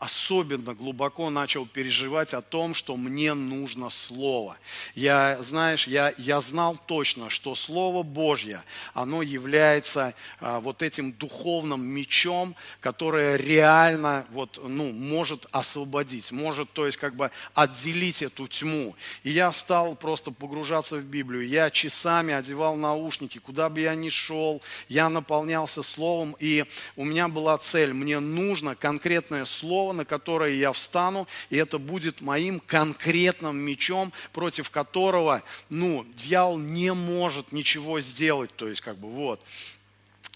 особенно 0.00 0.74
глубоко 0.74 1.28
начал 1.30 1.66
переживать 1.66 2.34
о 2.34 2.42
том, 2.42 2.72
что 2.74 2.96
мне 2.96 3.34
нужно 3.34 3.90
Слово. 3.90 4.56
Я, 4.94 5.38
знаешь, 5.42 5.88
я, 5.88 6.14
я 6.18 6.40
знал 6.40 6.78
точно, 6.86 7.28
что 7.30 7.54
Слово 7.54 8.02
Божье, 8.02 8.62
оно 8.94 9.22
является 9.22 10.14
а, 10.40 10.60
вот 10.60 10.82
этим 10.82 11.12
духовным 11.12 11.84
мечом, 11.84 12.54
которое 12.80 13.36
реально 13.36 14.24
вот, 14.30 14.60
ну, 14.62 14.92
может 14.92 15.46
освободить, 15.50 16.30
может, 16.30 16.72
то 16.72 16.86
есть, 16.86 16.98
как 16.98 17.16
бы 17.16 17.30
отделить 17.54 18.22
эту 18.22 18.46
тьму. 18.46 18.94
И 19.24 19.30
я 19.30 19.50
стал 19.52 19.96
просто 19.96 20.30
погружаться 20.30 20.96
в 20.96 21.02
Библию. 21.02 21.46
Я 21.46 21.70
часами 21.70 22.34
одевал 22.34 22.76
наушники, 22.76 23.38
куда 23.38 23.68
бы 23.68 23.80
я 23.80 23.94
ни 23.96 24.10
шел, 24.10 24.62
я 24.88 25.08
наполнялся 25.08 25.82
Словом, 25.82 26.36
и 26.38 26.64
у 26.94 27.04
меня 27.04 27.26
была 27.28 27.58
цель, 27.58 27.92
мне 27.92 28.20
нужно 28.20 28.76
конкретно 28.76 29.07
конкретное 29.08 29.46
слово, 29.46 29.94
на 29.94 30.04
которое 30.04 30.54
я 30.54 30.70
встану, 30.70 31.26
и 31.48 31.56
это 31.56 31.78
будет 31.78 32.20
моим 32.20 32.60
конкретным 32.60 33.56
мечом, 33.56 34.12
против 34.34 34.68
которого, 34.68 35.42
ну, 35.70 36.04
дьявол 36.14 36.58
не 36.58 36.92
может 36.92 37.50
ничего 37.50 38.02
сделать, 38.02 38.54
то 38.54 38.68
есть, 38.68 38.82
как 38.82 38.98
бы, 38.98 39.08
вот. 39.08 39.40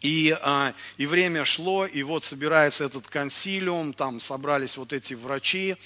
И, 0.01 0.35
а, 0.41 0.73
и 0.97 1.05
время 1.05 1.45
шло, 1.45 1.85
и 1.85 2.03
вот 2.03 2.25
собирается 2.25 2.85
этот 2.85 3.09
консилиум, 3.09 3.93
там 3.93 4.21
собрались 4.21 4.79
вот 4.79 4.95
эти 4.95 5.13
врачи, 5.13 5.77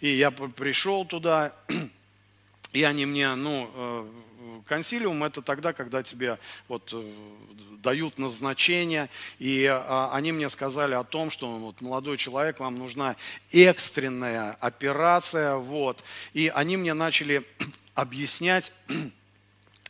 и 0.00 0.08
я 0.08 0.30
пришел 0.30 1.04
туда, 1.04 1.52
и 2.72 2.84
они 2.84 3.06
мне, 3.06 3.34
ну, 3.34 3.68
э, 3.74 4.06
консилиум 4.66 5.24
это 5.24 5.42
тогда, 5.42 5.72
когда 5.72 6.02
тебе 6.02 6.38
вот 6.68 6.90
э, 6.92 7.12
дают 7.82 8.18
назначение, 8.18 9.08
и 9.38 9.66
а, 9.66 10.10
они 10.12 10.32
мне 10.32 10.50
сказали 10.50 10.94
о 10.94 11.04
том, 11.04 11.30
что 11.30 11.50
вот, 11.50 11.80
молодой 11.80 12.16
человек, 12.16 12.60
вам 12.60 12.76
нужна 12.76 13.16
экстренная 13.52 14.52
операция, 14.60 15.56
вот, 15.56 16.02
и 16.32 16.50
они 16.54 16.76
мне 16.76 16.94
начали 16.94 17.44
объяснять, 17.94 18.72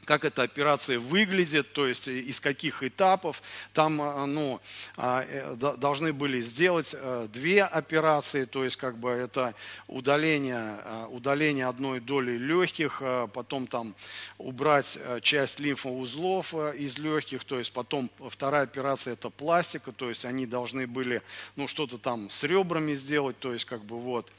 как 0.07 0.25
эта 0.25 0.45
операция 0.45 0.99
выглядит, 0.99 1.73
то 1.73 1.87
есть 1.87 2.09
э, 2.09 2.21
из 2.21 2.41
каких 2.41 2.83
этапов. 2.83 3.43
Там 3.75 4.01
э, 4.01 4.25
ну, 4.27 4.61
а, 4.97 5.27
э, 5.29 5.55
должны 5.57 6.13
были 6.13 6.41
сделать 6.41 6.95
две 7.33 7.65
операции, 7.65 8.45
то 8.45 8.65
есть 8.65 8.77
как 8.77 8.97
бы 8.97 9.11
это 9.11 9.55
удаление, 9.89 10.79
удаление 11.11 11.67
одной 11.67 12.01
доли 12.01 12.39
легких, 12.39 13.03
потом 13.33 13.67
там 13.67 13.95
убрать 14.39 14.97
часть 15.23 15.59
лимфоузлов 15.59 16.55
из 16.77 16.99
легких, 16.99 17.45
то 17.45 17.59
есть 17.59 17.73
потом 17.73 18.09
вторая 18.31 18.63
операция 18.63 19.15
это 19.15 19.29
пластика, 19.31 19.91
то 19.91 20.09
есть 20.09 20.25
они 20.25 20.47
должны 20.47 20.87
были 20.87 21.21
ну, 21.57 21.67
что-то 21.67 21.99
там 21.99 22.31
с 22.31 22.45
ребрами 22.45 22.95
сделать, 22.95 23.39
то 23.41 23.53
есть 23.53 23.65
как 23.65 23.85
бы 23.85 23.99
вот 23.99 24.31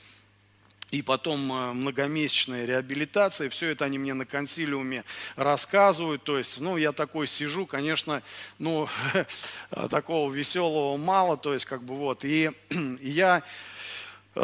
и 0.92 1.02
потом 1.02 1.52
э, 1.52 1.74
многомесячная 1.74 2.66
реабилитация, 2.66 3.50
все 3.50 3.70
это 3.70 3.86
они 3.86 3.98
мне 3.98 4.14
на 4.14 4.26
консилиуме 4.26 5.04
рассказывают, 5.36 6.24
то 6.24 6.38
есть, 6.38 6.60
ну, 6.60 6.78
я 6.78 6.92
такой 6.92 7.28
сижу, 7.28 7.66
конечно, 7.66 8.24
ну, 8.58 8.88
такого 9.90 10.32
веселого 10.32 10.98
мало, 10.98 11.38
то 11.38 11.54
есть, 11.54 11.66
как 11.66 11.84
бы 11.84 11.96
вот, 11.96 12.24
и 12.24 12.52
я 13.02 13.44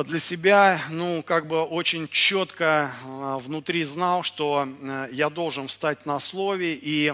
для 0.02 0.20
себя, 0.20 0.82
ну, 0.90 1.24
как 1.24 1.48
бы 1.48 1.62
очень 1.64 2.08
четко 2.08 2.92
э, 3.04 3.38
внутри 3.42 3.84
знал, 3.84 4.24
что 4.24 4.68
э, 4.68 5.08
я 5.12 5.30
должен 5.30 5.68
встать 5.68 6.06
на 6.06 6.20
слове 6.20 6.74
и 6.74 7.14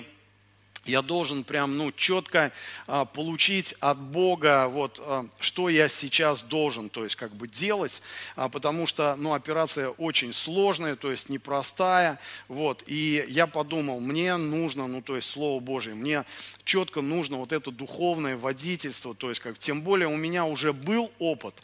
я 0.90 1.02
должен 1.02 1.44
прям, 1.44 1.78
ну, 1.78 1.92
четко 1.92 2.52
а, 2.88 3.06
получить 3.06 3.76
от 3.80 4.00
Бога, 4.00 4.68
вот, 4.68 5.02
а, 5.04 5.26
что 5.40 5.70
я 5.70 5.88
сейчас 5.88 6.44
должен, 6.44 6.90
то 6.90 7.04
есть, 7.04 7.16
как 7.16 7.34
бы 7.34 7.48
делать, 7.48 8.02
а, 8.36 8.50
потому 8.50 8.86
что, 8.88 9.16
ну, 9.18 9.34
операция 9.34 9.90
очень 9.90 10.34
сложная, 10.34 10.96
то 10.96 11.12
есть, 11.12 11.30
непростая, 11.30 12.20
вот, 12.48 12.84
и 12.88 13.26
я 13.28 13.48
подумал, 13.48 14.00
мне 14.00 14.36
нужно, 14.38 14.88
ну, 14.88 15.02
то 15.02 15.16
есть, 15.16 15.30
Слово 15.30 15.60
Божие, 15.60 15.96
мне 15.96 16.26
четко 16.64 17.02
нужно 17.02 17.38
вот 17.38 17.54
это 17.54 17.72
духовное 17.72 18.38
водительство, 18.38 19.14
то 19.14 19.30
есть, 19.30 19.42
как, 19.42 19.58
тем 19.60 19.82
более 19.82 20.08
у 20.08 20.18
меня 20.18 20.46
уже 20.46 20.74
был 20.74 21.12
опыт, 21.20 21.56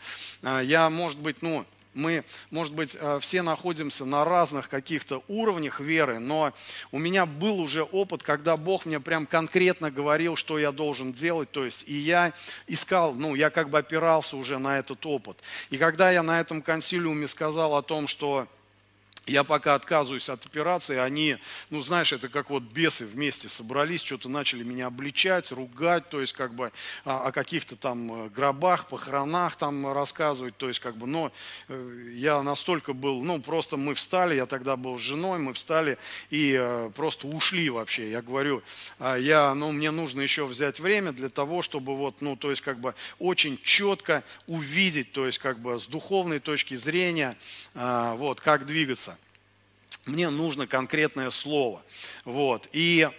а, 0.44 0.62
я, 0.62 0.90
может 0.90 1.20
быть, 1.20 1.42
ну, 1.42 1.66
мы, 1.96 2.24
может 2.52 2.74
быть, 2.74 2.96
э, 3.00 3.20
все 3.22 3.42
находимся 3.42 4.06
на 4.06 4.26
разных 4.26 4.70
каких-то 4.70 5.24
уровнях 5.28 5.80
веры, 5.80 6.20
но 6.20 6.54
у 6.92 7.00
меня 7.00 7.26
был 7.26 7.60
уже 7.60 7.84
опыт, 7.84 8.22
когда 8.22 8.58
Бог 8.58 8.86
мне 8.86 9.00
прям 9.00 9.26
конкретно 9.26 9.90
говорил, 9.90 10.36
что 10.36 10.60
я 10.60 10.72
должен 10.72 11.14
делать, 11.14 11.50
то 11.52 11.66
есть, 11.66 11.86
и 11.88 11.96
я 11.96 12.34
искал, 12.68 13.14
ну, 13.14 13.36
я 13.36 13.50
как 13.50 13.70
бы 13.70 13.80
опирался 13.80 14.38
уже 14.38 14.60
на 14.60 14.78
этот 14.78 15.06
опыт. 15.06 15.38
И 15.70 15.78
когда 15.78 16.12
я 16.12 16.22
на 16.22 16.40
этом 16.40 16.62
консилиуме 16.62 17.28
сказал 17.28 17.76
о 17.76 17.82
том, 17.82 18.08
что 18.08 18.48
я 19.28 19.44
пока 19.44 19.74
отказываюсь 19.74 20.30
от 20.30 20.46
операции, 20.46 20.98
они, 20.98 21.38
ну 21.72 21.82
знаешь, 21.82 22.14
это 22.14 22.28
как 22.28 22.50
вот 22.52 22.64
бесы 22.64 23.06
вместе 23.06 23.50
собрались, 23.50 24.04
что-то 24.04 24.30
начали 24.30 24.64
меня 24.64 24.88
обличать, 24.88 25.52
ругать, 25.52 26.10
то 26.10 26.22
есть 26.22 26.34
как 26.34 26.54
бы 26.54 26.72
о, 27.06 27.28
о 27.28 27.32
каких-то 27.32 27.76
там 27.76 28.26
э, 28.26 28.30
гробах, 28.30 28.88
похоронах 28.88 29.56
там 29.56 29.92
рассказывать, 29.92 30.56
то 30.58 30.68
есть 30.68 30.80
как 30.80 30.96
бы, 30.98 31.08
но 31.08 31.32
э, 31.70 32.10
я 32.14 32.44
настолько 32.44 32.94
был, 32.94 33.24
ну 33.24 33.42
просто 33.42 33.78
мы 33.78 33.96
встали, 33.96 34.36
я 34.36 34.46
тогда 34.46 34.76
был 34.76 35.00
с 35.00 35.02
женой, 35.02 35.40
мы 35.40 35.54
встали 35.54 35.98
и 36.30 36.56
э, 36.60 36.92
просто 36.96 37.28
ушли 37.28 37.70
вообще. 37.70 38.12
Я 38.12 38.22
говорю, 38.22 38.62
а 39.00 39.16
я, 39.16 39.56
ну 39.56 39.72
мне 39.72 39.90
нужно 39.90 40.22
еще 40.22 40.46
взять 40.46 40.80
время 40.80 41.14
для 41.14 41.30
того, 41.30 41.64
чтобы 41.64 41.98
вот, 41.98 42.22
ну 42.22 42.36
то 42.36 42.52
есть 42.52 42.62
как 42.62 42.80
бы 42.80 42.94
очень 43.18 43.60
четко 43.64 44.24
увидеть, 44.46 45.14
то 45.14 45.26
есть 45.26 45.40
как 45.40 45.60
бы 45.60 45.80
с 45.80 45.88
духовной 45.88 46.38
точки 46.38 46.76
зрения, 46.76 47.36
а, 47.74 48.14
вот 48.16 48.40
как 48.40 48.68
двигаться 48.68 49.15
мне 50.06 50.30
нужно 50.30 50.68
конкретное 50.68 51.32
слово. 51.32 51.84
Вот. 52.24 52.70
И 52.72 53.10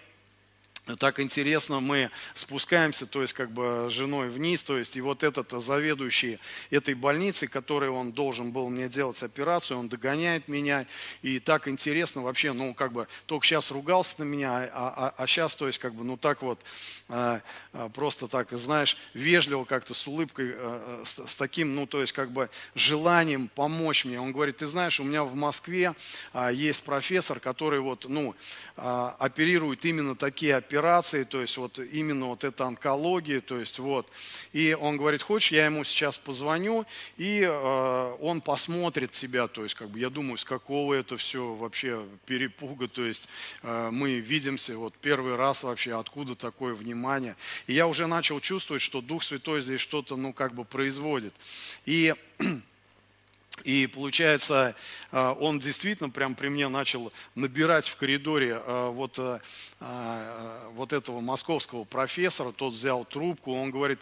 так 0.99 1.19
интересно, 1.19 1.81
мы 1.81 2.11
спускаемся, 2.35 3.07
то 3.07 3.21
есть 3.21 3.33
как 3.33 3.51
бы 3.51 3.89
женой 3.91 4.29
вниз, 4.29 4.63
то 4.63 4.79
есть 4.79 4.97
и 4.97 5.01
вот 5.01 5.25
этот 5.25 5.51
заведующий 5.51 6.39
этой 6.71 6.95
больницей, 6.95 7.49
который 7.49 7.89
он 7.89 8.13
должен 8.13 8.53
был 8.53 8.69
мне 8.69 8.89
делать 8.89 9.21
операцию, 9.23 9.79
он 9.79 9.89
догоняет 9.89 10.47
меня, 10.47 10.87
и 11.23 11.41
так 11.41 11.67
интересно 11.67 12.23
вообще, 12.23 12.53
ну 12.53 12.73
как 12.73 12.93
бы 12.93 13.09
только 13.27 13.45
сейчас 13.45 13.73
ругался 13.73 14.15
на 14.19 14.25
меня, 14.25 14.71
а, 14.73 14.95
а, 14.97 15.15
а 15.17 15.27
сейчас, 15.27 15.57
то 15.57 15.67
есть 15.67 15.81
как 15.81 15.93
бы, 15.93 16.05
ну 16.05 16.17
так 16.17 16.43
вот, 16.43 16.61
а, 17.09 17.41
а, 17.73 17.89
просто 17.89 18.29
так, 18.29 18.53
знаешь, 18.53 18.97
вежливо 19.13 19.65
как-то 19.65 19.93
с 19.93 20.07
улыбкой, 20.07 20.55
а, 20.57 21.03
с, 21.05 21.19
с 21.27 21.35
таким, 21.35 21.75
ну 21.75 21.87
то 21.87 22.01
есть 22.01 22.13
как 22.13 22.31
бы 22.31 22.49
желанием 22.77 23.49
помочь 23.49 24.05
мне. 24.05 24.21
Он 24.21 24.33
говорит, 24.33 24.59
ты 24.59 24.67
знаешь, 24.67 25.01
у 25.01 25.05
меня 25.05 25.25
в 25.25 25.35
Москве 25.35 25.95
а, 26.33 26.53
есть 26.53 26.85
профессор, 26.85 27.41
который 27.41 27.81
вот, 27.81 28.07
ну, 28.09 28.37
а, 28.77 29.17
оперирует 29.19 29.85
именно 29.85 30.15
такие 30.15 30.55
операции, 30.55 30.76
операции, 30.77 31.25
то 31.25 31.41
есть 31.41 31.57
вот 31.57 31.79
именно 31.79 32.27
вот 32.27 32.45
эта 32.45 32.67
онкология, 32.67 33.41
то 33.41 33.59
есть 33.59 33.79
вот. 33.79 34.07
И 34.53 34.77
он 34.79 34.97
говорит, 34.97 35.23
хочешь, 35.23 35.53
я 35.53 35.67
ему 35.67 35.85
сейчас 35.85 36.19
позвоню, 36.19 36.85
и 37.17 37.41
э, 37.41 38.17
он 38.21 38.41
посмотрит 38.41 39.15
себя, 39.15 39.49
то 39.49 39.63
есть 39.63 39.75
как 39.75 39.89
бы 39.89 39.99
я 39.99 40.11
думаю, 40.11 40.37
с 40.37 40.45
какого 40.45 40.95
это 40.95 41.17
все 41.17 41.55
вообще 41.55 42.05
перепуга, 42.27 42.89
то 42.89 43.05
есть 43.05 43.29
э, 43.63 43.91
мы 43.91 44.21
видимся 44.21 44.77
вот 44.77 44.95
первый 45.01 45.35
раз 45.35 45.63
вообще, 45.63 45.99
откуда 45.99 46.35
такое 46.35 46.75
внимание. 46.75 47.37
И 47.67 47.73
я 47.73 47.87
уже 47.87 48.07
начал 48.07 48.41
чувствовать, 48.41 48.83
что 48.83 49.01
Дух 49.01 49.23
Святой 49.23 49.63
здесь 49.63 49.81
что-то, 49.81 50.17
ну 50.17 50.33
как 50.33 50.55
бы 50.55 50.65
производит. 50.65 51.33
И 51.87 52.15
И 53.65 53.87
получается, 53.87 54.75
а, 55.11 55.33
он 55.33 55.59
действительно 55.59 56.11
прям 56.11 56.35
при 56.35 56.49
мне 56.49 56.69
начал 56.69 57.13
набирать 57.35 57.89
в 57.89 57.97
коридоре 57.97 58.55
а, 58.55 58.91
вот, 58.91 59.19
а, 59.19 60.71
вот 60.73 60.93
этого 60.93 61.21
московского 61.21 61.85
профессора, 61.85 62.53
тот 62.53 62.75
взял 62.75 63.05
трубку, 63.05 63.53
он 63.55 63.71
говорит, 63.71 63.99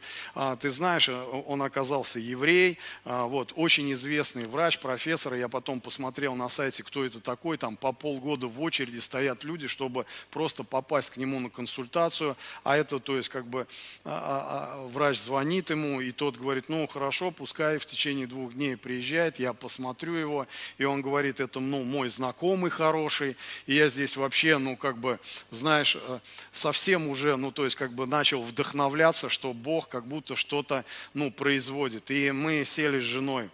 ты 0.61 0.71
знаешь, 0.71 1.09
он 1.09 1.63
оказался 1.63 2.19
еврей, 2.19 2.79
вот, 3.05 3.53
очень 3.57 3.93
известный 3.93 4.47
врач, 4.47 4.79
профессор, 4.79 5.35
я 5.35 5.49
потом 5.49 5.81
посмотрел 5.81 6.35
на 6.35 6.49
сайте, 6.49 6.83
кто 6.83 7.05
это 7.05 7.21
такой, 7.21 7.59
там 7.59 7.77
по 7.77 7.93
полгода 7.93 8.47
в 8.47 8.61
очереди 8.61 8.99
стоят 8.99 9.45
люди, 9.45 9.67
чтобы 9.67 10.07
просто 10.31 10.65
попасть 10.65 11.11
к 11.11 11.17
нему 11.17 11.41
на 11.41 11.51
консультацию, 11.51 12.37
а 12.63 12.77
это, 12.77 12.99
то 12.99 13.17
есть, 13.17 13.29
как 13.29 13.47
бы 13.47 13.67
врач 14.05 15.19
звонит 15.19 15.71
ему, 15.71 16.01
и 16.01 16.13
тот 16.13 16.37
говорит, 16.37 16.69
ну, 16.69 16.87
хорошо, 16.87 17.31
пускай 17.31 17.79
в 17.79 17.85
течение 17.85 18.27
двух 18.27 18.55
дней 18.55 18.77
приезжает, 18.77 19.39
я 19.45 19.53
посмотрю 19.53 20.15
его, 20.15 20.47
и 20.79 20.85
он 20.85 21.03
говорит, 21.03 21.41
это 21.41 21.61
ну, 21.61 21.85
мой 21.85 22.09
знакомый 22.09 22.71
хороший, 22.71 23.37
и 23.67 23.75
я 23.75 23.89
здесь 23.89 24.17
вообще, 24.17 24.59
ну, 24.59 24.77
как 24.77 24.97
бы, 24.99 25.19
знаешь, 25.51 25.97
э, 26.01 26.19
совсем 26.51 27.09
уже, 27.09 27.37
ну, 27.37 27.53
то 27.53 27.65
есть, 27.65 27.77
как 27.77 27.93
бы 27.93 28.07
начал 28.07 28.43
вдохновляться, 28.43 29.29
что 29.29 29.53
Бог 29.53 29.89
как 29.89 30.07
будто 30.07 30.35
что-то, 30.35 30.85
ну, 31.13 31.31
производит. 31.31 32.11
И 32.11 32.33
мы 32.33 32.65
сели 32.65 33.01
с 33.01 33.05
женой 33.05 33.51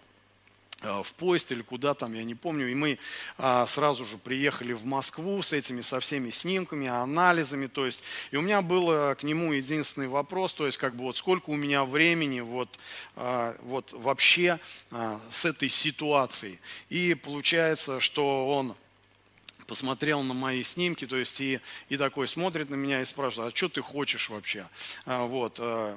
в 0.82 1.12
поезд 1.14 1.52
или 1.52 1.62
куда 1.62 1.94
там, 1.94 2.14
я 2.14 2.24
не 2.24 2.34
помню. 2.34 2.70
И 2.70 2.74
мы 2.74 2.98
а, 3.38 3.66
сразу 3.66 4.04
же 4.04 4.18
приехали 4.18 4.72
в 4.72 4.84
Москву 4.84 5.42
с 5.42 5.52
этими, 5.52 5.82
со 5.82 6.00
всеми 6.00 6.30
снимками, 6.30 6.88
анализами. 6.88 7.66
То 7.66 7.86
есть, 7.86 8.02
и 8.30 8.36
у 8.36 8.40
меня 8.40 8.62
был 8.62 8.86
к 9.14 9.22
нему 9.22 9.52
единственный 9.52 10.08
вопрос, 10.08 10.54
то 10.54 10.66
есть, 10.66 10.78
как 10.78 10.94
бы 10.96 11.04
вот 11.04 11.16
сколько 11.16 11.50
у 11.50 11.56
меня 11.56 11.84
времени 11.84 12.40
вот, 12.40 12.78
а, 13.16 13.56
вот 13.62 13.92
вообще 13.92 14.58
а, 14.90 15.20
с 15.30 15.44
этой 15.44 15.68
ситуацией. 15.68 16.58
И 16.88 17.14
получается, 17.14 18.00
что 18.00 18.48
он 18.48 18.74
посмотрел 19.66 20.22
на 20.22 20.34
мои 20.34 20.62
снимки, 20.62 21.06
то 21.06 21.16
есть 21.16 21.40
и, 21.40 21.60
и 21.88 21.96
такой 21.96 22.26
смотрит 22.26 22.70
на 22.70 22.74
меня 22.74 23.02
и 23.02 23.04
спрашивает, 23.04 23.52
а 23.52 23.56
что 23.56 23.68
ты 23.68 23.82
хочешь 23.82 24.28
вообще? 24.28 24.66
А, 25.06 25.26
вот, 25.26 25.58
а, 25.60 25.96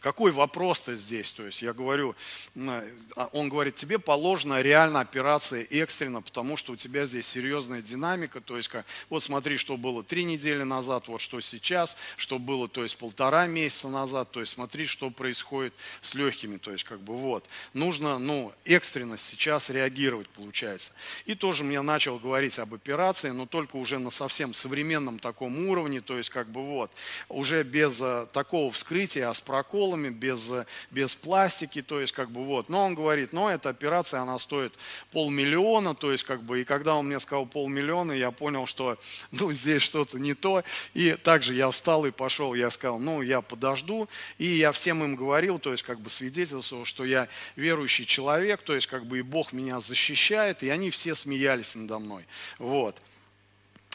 какой 0.00 0.32
вопрос-то 0.32 0.96
здесь? 0.96 1.32
То 1.32 1.46
есть 1.46 1.62
я 1.62 1.72
говорю, 1.72 2.14
а 2.56 3.28
он 3.32 3.48
говорит, 3.48 3.74
тебе 3.74 3.98
положена 3.98 4.62
реально 4.62 5.00
операция 5.00 5.64
экстренно, 5.70 6.22
потому 6.22 6.56
что 6.56 6.72
у 6.72 6.76
тебя 6.76 7.06
здесь 7.06 7.26
серьезная 7.26 7.82
динамика. 7.82 8.40
То 8.40 8.56
есть 8.56 8.70
вот 9.10 9.22
смотри, 9.22 9.56
что 9.56 9.76
было 9.76 10.02
три 10.02 10.24
недели 10.24 10.62
назад, 10.62 11.08
вот 11.08 11.20
что 11.20 11.40
сейчас, 11.40 11.96
что 12.16 12.38
было, 12.38 12.68
то 12.68 12.82
есть 12.82 12.96
полтора 12.96 13.46
месяца 13.46 13.88
назад. 13.88 14.30
То 14.30 14.40
есть 14.40 14.52
смотри, 14.52 14.86
что 14.86 15.10
происходит 15.10 15.74
с 16.02 16.14
легкими. 16.14 16.56
То 16.56 16.72
есть 16.72 16.84
как 16.84 17.00
бы 17.00 17.16
вот. 17.16 17.44
Нужно, 17.72 18.18
ну, 18.18 18.52
экстренно 18.64 19.16
сейчас 19.16 19.70
реагировать 19.70 20.28
получается. 20.28 20.92
И 21.26 21.34
тоже 21.34 21.64
мне 21.64 21.80
начал 21.82 22.18
говорить 22.18 22.58
об 22.58 22.74
операции, 22.74 23.30
но 23.30 23.46
только 23.46 23.76
уже 23.76 23.98
на 23.98 24.10
совсем 24.10 24.54
современном 24.54 25.18
таком 25.18 25.68
уровне, 25.68 26.00
то 26.00 26.16
есть 26.16 26.30
как 26.30 26.48
бы 26.48 26.62
вот, 26.62 26.90
уже 27.28 27.62
без 27.62 28.00
э, 28.00 28.26
такого 28.32 28.70
вскрытия, 28.70 29.28
а 29.28 29.34
с 29.34 29.40
проколами, 29.44 30.08
без, 30.08 30.52
без 30.90 31.14
пластики, 31.14 31.82
то 31.82 32.00
есть 32.00 32.12
как 32.12 32.30
бы 32.30 32.44
вот. 32.44 32.68
Но 32.68 32.84
он 32.84 32.94
говорит, 32.94 33.32
но 33.32 33.50
эта 33.50 33.68
операция, 33.68 34.20
она 34.20 34.38
стоит 34.38 34.74
полмиллиона, 35.12 35.94
то 35.94 36.12
есть 36.12 36.24
как 36.24 36.42
бы, 36.42 36.60
и 36.60 36.64
когда 36.64 36.94
он 36.94 37.06
мне 37.06 37.20
сказал 37.20 37.46
полмиллиона, 37.46 38.12
я 38.12 38.30
понял, 38.30 38.66
что 38.66 38.98
ну 39.30 39.52
здесь 39.52 39.82
что-то 39.82 40.18
не 40.18 40.34
то. 40.34 40.64
И 40.94 41.12
также 41.12 41.54
я 41.54 41.70
встал 41.70 42.06
и 42.06 42.10
пошел, 42.10 42.54
я 42.54 42.70
сказал, 42.70 42.98
ну 42.98 43.22
я 43.22 43.40
подожду, 43.40 44.08
и 44.38 44.46
я 44.46 44.72
всем 44.72 45.02
им 45.04 45.16
говорил, 45.16 45.58
то 45.58 45.72
есть 45.72 45.84
как 45.84 46.00
бы 46.00 46.10
свидетельствовал, 46.10 46.84
что 46.84 47.04
я 47.04 47.28
верующий 47.56 48.06
человек, 48.06 48.62
то 48.62 48.74
есть 48.74 48.86
как 48.86 49.06
бы 49.06 49.18
и 49.18 49.22
Бог 49.22 49.52
меня 49.52 49.80
защищает, 49.80 50.62
и 50.62 50.68
они 50.68 50.90
все 50.90 51.14
смеялись 51.14 51.74
надо 51.74 51.98
мной. 51.98 52.26
Вот. 52.58 53.00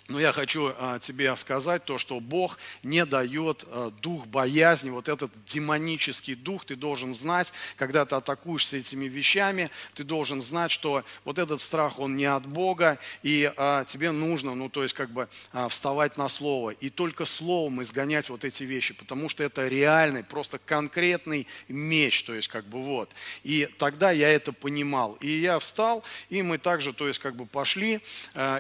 Но 0.10 0.20
я 0.20 0.32
хочу 0.32 0.74
а, 0.76 0.98
тебе 0.98 1.36
сказать 1.36 1.86
то, 1.86 2.00
что 2.00 2.20
Бог 2.20 2.58
не 2.82 3.06
дает 3.06 3.64
а, 3.68 3.92
дух 3.92 4.26
боязни, 4.26 4.90
вот 4.90 5.08
этот 5.08 5.32
демонический 5.46 6.34
дух, 6.34 6.66
ты 6.66 6.76
должен 6.76 7.14
знать, 7.14 7.54
когда 7.78 8.06
ты 8.06 8.16
атакуешься 8.16 8.78
этими 8.78 9.06
вещами, 9.06 9.70
ты 9.94 10.04
должен 10.04 10.42
знать, 10.42 10.72
что 10.72 11.04
вот 11.26 11.38
этот 11.38 11.62
страх, 11.62 12.00
он 12.00 12.16
не 12.16 12.26
от 12.26 12.48
Бога, 12.48 12.98
и 13.22 13.54
а, 13.56 13.86
тебе 13.86 14.10
нужно, 14.10 14.56
ну 14.56 14.68
то 14.68 14.82
есть 14.82 14.96
как 14.96 15.12
бы 15.12 15.30
вставать 15.70 16.18
на 16.18 16.28
слово, 16.28 16.72
и 16.72 16.90
только 16.90 17.26
словом 17.26 17.84
изгонять 17.84 18.30
вот 18.30 18.46
эти 18.46 18.64
вещи, 18.64 18.96
потому 18.96 19.30
что 19.30 19.44
это 19.44 19.68
реальный, 19.68 20.24
просто 20.24 20.58
конкретный 20.58 21.46
меч, 21.68 22.24
то 22.24 22.34
есть 22.34 22.48
как 22.48 22.66
бы 22.66 22.82
вот. 22.82 23.12
И 23.44 23.70
тогда 23.78 24.10
я 24.10 24.30
это 24.30 24.54
понимал, 24.54 25.18
и 25.22 25.30
я 25.30 25.60
встал, 25.60 26.04
и 26.30 26.42
мы 26.42 26.58
также, 26.58 26.94
то 26.94 27.08
есть 27.08 27.20
как 27.20 27.36
бы 27.36 27.46
пошли, 27.46 28.02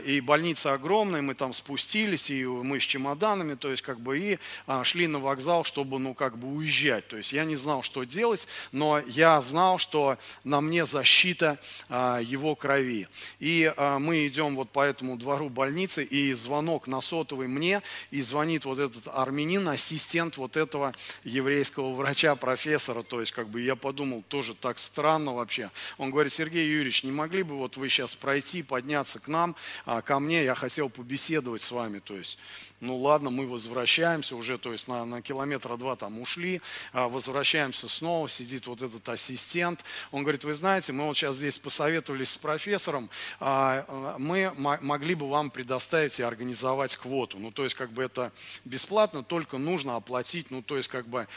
и 0.05 0.21
больница 0.21 0.73
огромная, 0.73 1.23
мы 1.23 1.38
там 1.39 1.53
спустились, 1.53 2.29
и 2.29 2.45
мы 2.45 2.79
с 2.79 2.83
чемоданами, 2.83 3.55
то 3.55 3.71
есть 3.71 3.81
как 3.81 3.99
бы 3.99 4.19
и 4.19 4.39
а, 4.67 4.83
шли 4.83 5.07
на 5.07 5.19
вокзал, 5.19 5.63
чтобы, 5.63 5.97
ну, 5.97 6.13
как 6.13 6.37
бы 6.37 6.49
уезжать. 6.49 7.07
То 7.07 7.15
есть 7.17 7.31
я 7.31 7.45
не 7.45 7.55
знал, 7.55 7.81
что 7.81 8.03
делать, 8.03 8.45
но 8.73 8.99
я 9.07 9.39
знал, 9.39 9.77
что 9.79 10.17
на 10.43 10.59
мне 10.59 10.85
защита 10.85 11.57
а, 11.87 12.19
его 12.19 12.55
крови. 12.55 13.07
И 13.39 13.73
а, 13.77 13.99
мы 13.99 14.27
идем 14.27 14.57
вот 14.57 14.69
по 14.69 14.81
этому 14.81 15.17
двору 15.17 15.49
больницы, 15.49 16.03
и 16.03 16.33
звонок 16.33 16.87
на 16.87 16.99
сотовый 16.99 17.47
мне, 17.47 17.81
и 18.11 18.21
звонит 18.21 18.65
вот 18.65 18.77
этот 18.77 19.07
армянин, 19.07 19.67
ассистент 19.69 20.35
вот 20.35 20.57
этого 20.57 20.93
еврейского 21.23 21.93
врача, 21.93 22.35
профессора, 22.35 23.01
то 23.01 23.21
есть 23.21 23.31
как 23.31 23.47
бы 23.47 23.61
я 23.61 23.77
подумал, 23.77 24.23
тоже 24.27 24.55
так 24.55 24.77
странно 24.77 25.33
вообще. 25.33 25.71
Он 25.97 26.11
говорит, 26.11 26.33
Сергей 26.33 26.67
Юрьевич, 26.67 27.03
не 27.03 27.11
могли 27.11 27.43
бы 27.43 27.57
вот 27.57 27.77
вы 27.77 27.87
сейчас 27.87 28.13
пройти, 28.13 28.61
подняться 28.61 29.19
к 29.19 29.29
нам, 29.29 29.55
ко 30.03 30.19
мне, 30.19 30.43
я 30.43 30.53
хотел 30.53 30.89
побеседовать 30.89 31.28
беседовать 31.29 31.61
с 31.61 31.71
вами. 31.71 31.99
То 31.99 32.15
есть, 32.15 32.39
ну 32.79 32.97
ладно, 32.97 33.29
мы 33.29 33.47
возвращаемся 33.47 34.35
уже, 34.35 34.57
то 34.57 34.71
есть 34.71 34.87
на, 34.87 35.05
на 35.05 35.21
километра 35.21 35.77
два 35.77 35.95
там 35.95 36.19
ушли, 36.19 36.61
а 36.91 37.07
возвращаемся 37.07 37.87
снова, 37.87 38.27
сидит 38.27 38.65
вот 38.65 38.81
этот 38.81 39.07
ассистент. 39.07 39.85
Он 40.11 40.23
говорит, 40.23 40.43
вы 40.43 40.55
знаете, 40.55 40.91
мы 40.91 41.05
вот 41.05 41.15
сейчас 41.15 41.35
здесь 41.35 41.59
посоветовались 41.59 42.31
с 42.31 42.37
профессором, 42.37 43.09
а, 43.39 43.85
а 43.87 44.15
мы 44.17 44.51
могли 44.57 45.13
бы 45.13 45.29
вам 45.29 45.51
предоставить 45.51 46.19
и 46.19 46.23
организовать 46.23 46.95
квоту. 46.95 47.37
Ну, 47.37 47.51
то 47.51 47.63
есть, 47.63 47.75
как 47.75 47.91
бы 47.91 48.03
это 48.03 48.31
бесплатно, 48.65 49.23
только 49.23 49.57
нужно 49.57 49.95
оплатить, 49.97 50.49
ну, 50.49 50.63
то 50.63 50.77
есть, 50.77 50.89
как 50.89 51.07
бы 51.07 51.27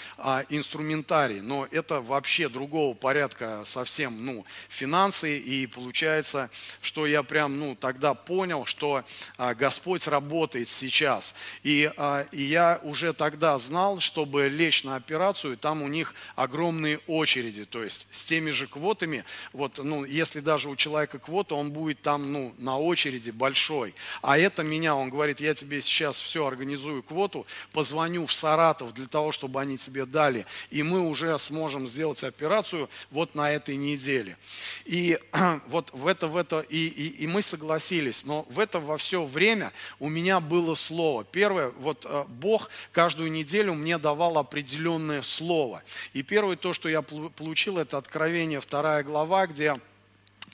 инструментарий. 0.49 1.41
Но 1.41 1.69
это 1.71 2.01
вообще 2.01 2.49
другого 2.49 2.95
порядка 2.95 3.63
совсем, 3.67 4.25
ну, 4.25 4.47
финансы. 4.69 5.39
И 5.39 5.67
получается, 5.67 6.51
что 6.81 7.07
я 7.07 7.23
прям, 7.23 7.59
ну, 7.59 7.75
тогда 7.75 8.15
понял, 8.15 8.65
что 8.65 9.05
Господь 9.39 9.82
Господь 9.83 10.07
работает 10.07 10.69
сейчас. 10.69 11.35
И, 11.65 11.91
а, 11.97 12.25
и 12.31 12.41
я 12.41 12.79
уже 12.85 13.13
тогда 13.13 13.59
знал, 13.59 13.99
чтобы 13.99 14.49
лечь 14.49 14.85
на 14.85 14.95
операцию, 14.95 15.57
там 15.57 15.83
у 15.83 15.89
них 15.89 16.15
огромные 16.37 17.01
очереди, 17.09 17.65
то 17.65 17.83
есть 17.83 18.07
с 18.13 18.25
теми 18.25 18.51
же 18.51 18.69
квотами, 18.69 19.25
вот, 19.53 19.81
ну, 19.83 20.05
если 20.05 20.39
даже 20.39 20.69
у 20.69 20.77
человека 20.77 21.19
квота, 21.19 21.57
он 21.57 21.73
будет 21.73 22.01
там, 22.01 22.33
ну, 22.33 22.55
на 22.59 22.79
очереди 22.79 23.31
большой. 23.31 23.97
А 24.23 24.39
это 24.39 24.63
меня, 24.63 24.95
он 24.95 25.11
говорит, 25.11 25.41
я 25.41 25.53
тебе 25.53 25.83
сейчас 25.83 26.21
все 26.21 26.47
организую 26.47 27.03
квоту, 27.03 27.45
позвоню 27.73 28.27
в 28.27 28.33
Саратов 28.33 28.95
для 28.95 29.09
того, 29.09 29.33
чтобы 29.33 29.61
они 29.61 29.79
тебе 29.79 30.07
дали, 30.07 30.47
и 30.71 30.85
мы 30.85 31.01
уже 31.01 31.37
сможем 31.41 31.89
сделать 31.89 32.23
операцию 32.23 32.89
вот 33.11 33.35
на 33.35 33.51
этой 33.51 33.75
неделе. 33.75 34.37
И 34.85 35.19
вот 35.67 35.91
в 35.93 36.07
это, 36.07 36.29
в 36.29 36.37
это, 36.37 36.61
и, 36.61 36.87
и, 36.87 37.25
и 37.25 37.27
мы 37.27 37.43
согласились, 37.43 38.25
но 38.25 38.47
в 38.49 38.61
это 38.61 38.79
во 38.79 38.97
все 38.97 39.25
время 39.25 39.62
у 40.01 40.09
меня 40.09 40.41
было 40.41 40.75
слово. 40.75 41.25
Первое, 41.25 41.71
вот 41.79 42.07
э, 42.09 42.25
Бог 42.29 42.71
каждую 42.91 43.31
неделю 43.31 43.75
мне 43.75 43.99
давал 43.99 44.39
определенное 44.39 45.23
слово. 45.23 45.83
И 46.15 46.23
первое 46.23 46.57
то, 46.57 46.73
что 46.73 46.89
я 46.89 47.03
получил, 47.03 47.79
это 47.79 47.99
Откровение, 47.99 48.61
вторая 48.61 49.05
глава, 49.05 49.47
где 49.47 49.79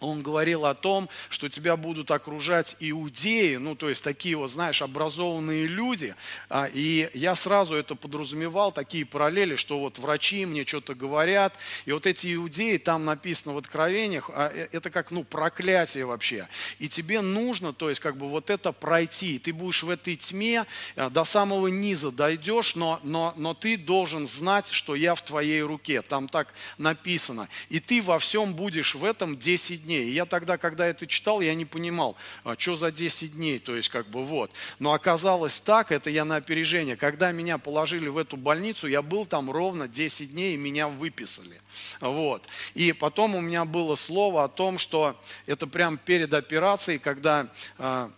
он 0.01 0.23
говорил 0.23 0.65
о 0.67 0.75
том, 0.75 1.09
что 1.29 1.49
тебя 1.49 1.77
будут 1.77 2.11
окружать 2.11 2.77
иудеи, 2.79 3.57
ну, 3.57 3.75
то 3.75 3.89
есть 3.89 4.03
такие 4.05 4.37
вот, 4.37 4.51
знаешь, 4.51 4.81
образованные 4.83 5.67
люди. 5.67 6.15
А, 6.49 6.69
и 6.73 7.11
я 7.15 7.35
сразу 7.35 7.75
это 7.75 7.95
подразумевал, 7.95 8.71
такие 8.71 9.05
параллели, 9.05 9.57
что 9.57 9.81
вот 9.81 9.99
врачи 9.99 10.47
мне 10.47 10.65
что-то 10.65 10.95
говорят, 10.95 11.59
и 11.85 11.93
вот 11.93 12.07
эти 12.07 12.35
иудеи, 12.35 12.77
там 12.77 13.05
написано 13.05 13.55
в 13.55 13.59
Откровениях, 13.59 14.31
а, 14.33 14.51
э, 14.55 14.69
это 14.73 14.91
как, 14.91 15.11
ну, 15.11 15.25
проклятие 15.25 16.05
вообще. 16.05 16.49
И 16.79 16.89
тебе 16.89 17.21
нужно, 17.21 17.73
то 17.73 17.89
есть, 17.89 18.01
как 18.01 18.17
бы 18.17 18.29
вот 18.29 18.51
это 18.51 18.73
пройти. 18.73 19.39
Ты 19.39 19.53
будешь 19.53 19.83
в 19.83 19.91
этой 19.91 20.17
тьме, 20.17 20.65
а, 20.95 21.11
до 21.11 21.25
самого 21.25 21.67
низа 21.69 22.13
дойдешь, 22.13 22.77
но, 22.77 23.01
но, 23.03 23.35
но 23.37 23.55
ты 23.55 23.77
должен 23.77 24.29
знать, 24.29 24.69
что 24.71 24.95
я 24.95 25.15
в 25.15 25.23
твоей 25.23 25.63
руке. 25.63 26.03
Там 26.03 26.29
так 26.29 26.55
написано. 26.77 27.49
И 27.69 27.81
ты 27.81 28.01
во 28.01 28.19
всем 28.19 28.55
будешь 28.55 28.95
в 28.95 29.05
этом 29.05 29.37
10 29.37 29.85
дней. 29.85 29.88
И 29.96 30.11
я 30.11 30.27
тогда, 30.27 30.59
когда 30.59 30.87
это 30.87 31.07
читал, 31.07 31.40
я 31.40 31.55
не 31.55 31.64
понимал, 31.64 32.16
а 32.44 32.57
что 32.59 32.77
за 32.77 32.90
10 32.90 33.37
дней, 33.37 33.59
то 33.59 33.77
есть 33.77 33.88
как 33.88 34.09
бы 34.09 34.24
вот. 34.24 34.51
Но 34.79 34.92
оказалось 34.92 35.61
так, 35.61 35.92
это 35.92 36.11
я 36.11 36.24
на 36.24 36.37
опережение. 36.37 36.96
Когда 36.96 37.33
меня 37.33 37.59
положили 37.59 38.09
в 38.09 38.18
эту 38.18 38.37
больницу, 38.37 38.87
я 38.87 39.03
был 39.03 39.27
там 39.27 39.51
ровно 39.51 39.88
10 39.88 40.33
дней, 40.33 40.55
и 40.55 40.57
меня 40.57 40.88
выписали. 40.88 41.61
Вот. 42.01 42.46
И 42.74 42.92
потом 42.92 43.35
у 43.35 43.40
меня 43.40 43.64
было 43.64 43.94
слово 43.94 44.44
о 44.44 44.48
том, 44.48 44.79
что 44.79 45.20
это 45.46 45.66
прям 45.66 45.98
перед 45.98 46.33
операцией, 46.35 46.98
когда 46.98 47.48
а, 47.79 48.11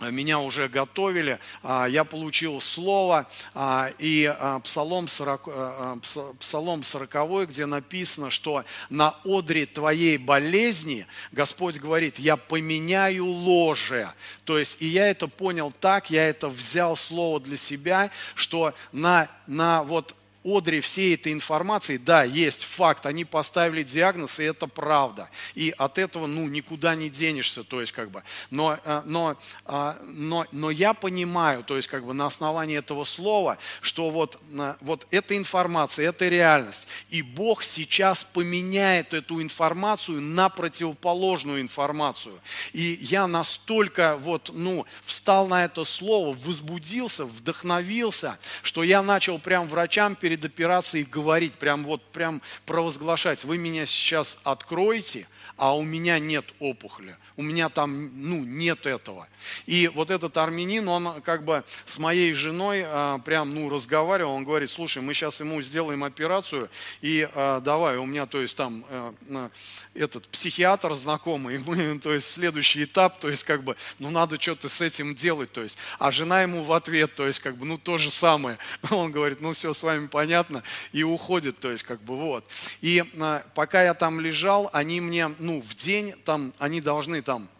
меня 0.00 0.40
уже 0.40 0.68
готовили, 0.68 1.38
а, 1.62 1.86
я 1.86 2.04
получил 2.04 2.60
слово, 2.60 3.28
а, 3.54 3.90
и 3.98 4.24
а, 4.24 4.58
Псалом 4.60 5.08
40, 5.08 6.00
Псалом 6.40 6.82
40, 6.82 7.48
где 7.48 7.66
написано, 7.66 8.30
что 8.30 8.64
на 8.90 9.14
одре 9.24 9.66
твоей 9.66 10.18
болезни 10.18 11.06
Господь 11.32 11.78
говорит, 11.78 12.18
я 12.18 12.36
поменяю 12.36 13.26
ложе. 13.26 14.12
То 14.44 14.58
есть, 14.58 14.78
и 14.80 14.86
я 14.86 15.08
это 15.08 15.28
понял 15.28 15.72
так, 15.80 16.10
я 16.10 16.28
это 16.28 16.48
взял 16.48 16.96
слово 16.96 17.40
для 17.40 17.56
себя, 17.56 18.10
что 18.34 18.74
на, 18.92 19.28
на 19.46 19.82
вот 19.84 20.14
одре 20.44 20.80
всей 20.80 21.14
этой 21.14 21.32
информации, 21.32 21.96
да, 21.96 22.22
есть 22.22 22.64
факт, 22.64 23.06
они 23.06 23.24
поставили 23.24 23.82
диагноз, 23.82 24.38
и 24.38 24.44
это 24.44 24.66
правда. 24.66 25.30
И 25.54 25.74
от 25.76 25.98
этого, 25.98 26.26
ну, 26.26 26.46
никуда 26.48 26.94
не 26.94 27.08
денешься, 27.08 27.64
то 27.64 27.80
есть, 27.80 27.92
как 27.92 28.10
бы, 28.10 28.22
но, 28.50 28.78
э, 28.84 29.02
но, 29.04 29.36
а, 29.64 29.98
но, 30.06 30.46
но 30.52 30.70
я 30.70 30.94
понимаю, 30.94 31.64
то 31.64 31.76
есть, 31.76 31.88
как 31.88 32.04
бы, 32.04 32.14
на 32.14 32.26
основании 32.26 32.78
этого 32.78 33.04
слова, 33.04 33.58
что 33.80 34.10
вот, 34.10 34.38
вот 34.80 35.06
эта 35.10 35.36
информация, 35.36 36.08
это 36.08 36.28
реальность, 36.28 36.86
и 37.10 37.22
Бог 37.22 37.62
сейчас 37.62 38.24
поменяет 38.24 39.14
эту 39.14 39.42
информацию 39.42 40.20
на 40.20 40.48
противоположную 40.48 41.60
информацию. 41.60 42.40
И 42.72 42.98
я 43.00 43.26
настолько 43.26 44.16
вот, 44.16 44.50
ну, 44.52 44.86
встал 45.04 45.48
на 45.48 45.64
это 45.64 45.84
слово, 45.84 46.36
возбудился, 46.44 47.24
вдохновился, 47.24 48.38
что 48.62 48.82
я 48.82 49.02
начал 49.02 49.38
прям 49.38 49.68
врачам 49.68 50.14
перед 50.14 50.33
перед 50.34 50.44
операцией 50.44 51.04
говорить, 51.04 51.54
прям 51.54 51.84
вот 51.84 52.02
прям 52.10 52.42
провозглашать, 52.66 53.44
вы 53.44 53.56
меня 53.56 53.86
сейчас 53.86 54.38
откроете, 54.42 55.28
а 55.56 55.76
у 55.76 55.82
меня 55.82 56.18
нет 56.18 56.44
опухоли, 56.58 57.16
у 57.36 57.42
меня 57.42 57.68
там 57.68 58.10
ну, 58.16 58.42
нет 58.44 58.86
этого. 58.86 59.28
И 59.66 59.88
вот 59.94 60.10
этот 60.10 60.36
армянин, 60.36 60.88
он 60.88 61.22
как 61.22 61.44
бы 61.44 61.62
с 61.86 61.98
моей 61.98 62.32
женой 62.32 62.82
а, 62.84 63.18
прям 63.18 63.54
ну, 63.54 63.68
разговаривал, 63.68 64.32
он 64.32 64.44
говорит, 64.44 64.70
слушай, 64.70 65.02
мы 65.02 65.14
сейчас 65.14 65.38
ему 65.40 65.62
сделаем 65.62 66.02
операцию, 66.02 66.68
и 67.00 67.28
а, 67.34 67.60
давай, 67.60 67.96
у 67.98 68.06
меня 68.06 68.26
то 68.26 68.40
есть 68.40 68.56
там 68.56 68.84
а, 68.88 69.50
этот 69.94 70.26
психиатр 70.28 70.94
знакомый, 70.94 71.58
мы, 71.66 71.98
то 72.00 72.12
есть 72.12 72.30
следующий 72.30 72.84
этап, 72.84 73.20
то 73.20 73.28
есть 73.28 73.44
как 73.44 73.62
бы, 73.62 73.76
ну 74.00 74.10
надо 74.10 74.40
что-то 74.40 74.68
с 74.68 74.80
этим 74.80 75.14
делать, 75.14 75.52
то 75.52 75.62
есть, 75.62 75.78
а 75.98 76.10
жена 76.10 76.42
ему 76.42 76.64
в 76.64 76.72
ответ, 76.72 77.14
то 77.14 77.26
есть 77.26 77.38
как 77.38 77.56
бы, 77.56 77.66
ну 77.66 77.78
то 77.78 77.98
же 77.98 78.10
самое, 78.10 78.58
он 78.90 79.12
говорит, 79.12 79.40
ну 79.40 79.52
все 79.52 79.72
с 79.72 79.82
вами 79.82 80.06
понятно, 80.06 80.23
понятно, 80.24 80.62
и 80.92 81.02
уходит, 81.02 81.58
то 81.58 81.70
есть 81.70 81.84
как 81.84 82.00
бы 82.00 82.16
вот. 82.16 82.48
И 82.80 83.04
а, 83.20 83.42
пока 83.54 83.82
я 83.82 83.92
там 83.92 84.20
лежал, 84.20 84.70
они 84.72 85.02
мне, 85.02 85.28
ну, 85.38 85.60
в 85.60 85.74
день 85.76 86.14
там, 86.24 86.54
они 86.58 86.80
должны 86.80 87.20
там 87.20 87.50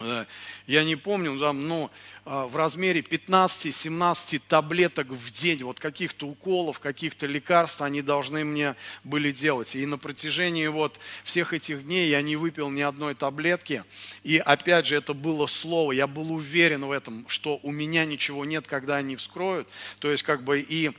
э, 0.00 0.24
я 0.66 0.82
не 0.82 0.96
помню, 0.96 1.38
там, 1.38 1.68
ну, 1.68 1.90
а, 2.26 2.46
в 2.46 2.56
размере 2.56 3.00
15-17 3.02 4.40
таблеток 4.48 5.08
в 5.08 5.30
день, 5.30 5.62
вот 5.62 5.78
каких-то 5.78 6.26
уколов, 6.26 6.80
каких-то 6.80 7.26
лекарств 7.26 7.82
они 7.82 8.00
должны 8.00 8.44
мне 8.44 8.76
были 9.04 9.30
делать. 9.30 9.76
И 9.76 9.84
на 9.84 9.98
протяжении 9.98 10.66
вот 10.66 10.98
всех 11.22 11.52
этих 11.52 11.84
дней 11.84 12.08
я 12.08 12.22
не 12.22 12.36
выпил 12.36 12.70
ни 12.70 12.80
одной 12.80 13.14
таблетки. 13.14 13.84
И 14.22 14.38
опять 14.38 14.86
же, 14.86 14.96
это 14.96 15.12
было 15.12 15.46
слово, 15.46 15.92
я 15.92 16.06
был 16.06 16.32
уверен 16.32 16.86
в 16.86 16.90
этом, 16.90 17.26
что 17.28 17.60
у 17.62 17.70
меня 17.70 18.06
ничего 18.06 18.44
нет, 18.46 18.66
когда 18.66 18.96
они 18.96 19.16
вскроют. 19.16 19.68
То 19.98 20.10
есть 20.10 20.22
как 20.22 20.44
бы 20.44 20.60
и 20.60 20.92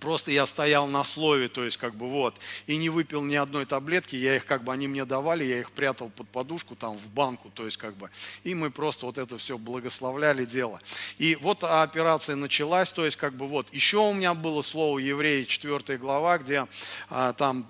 Просто 0.00 0.30
я 0.30 0.46
стоял 0.46 0.86
на 0.86 1.04
слове, 1.04 1.48
то 1.48 1.64
есть 1.64 1.76
как 1.76 1.94
бы 1.94 2.08
вот, 2.08 2.38
и 2.66 2.76
не 2.76 2.88
выпил 2.88 3.22
ни 3.22 3.34
одной 3.34 3.66
таблетки, 3.66 4.16
я 4.16 4.36
их 4.36 4.46
как 4.46 4.64
бы, 4.64 4.72
они 4.72 4.88
мне 4.88 5.04
давали, 5.04 5.44
я 5.44 5.60
их 5.60 5.70
прятал 5.70 6.10
под 6.10 6.28
подушку 6.28 6.76
там 6.76 6.98
в 6.98 7.08
банку, 7.08 7.50
то 7.54 7.64
есть 7.64 7.76
как 7.76 7.96
бы, 7.96 8.10
и 8.44 8.54
мы 8.54 8.70
просто 8.70 9.06
вот 9.06 9.18
это 9.18 9.38
все 9.38 9.58
благословляли 9.58 10.44
дело. 10.44 10.80
И 11.18 11.36
вот 11.36 11.64
операция 11.64 12.36
началась, 12.36 12.92
то 12.92 13.04
есть 13.04 13.16
как 13.16 13.34
бы 13.34 13.46
вот, 13.46 13.72
еще 13.72 13.98
у 13.98 14.12
меня 14.12 14.34
было 14.34 14.62
слово 14.62 14.98
Евреи 14.98 15.44
4 15.44 15.98
глава, 15.98 16.38
где 16.38 16.66
а, 17.08 17.32
там 17.32 17.66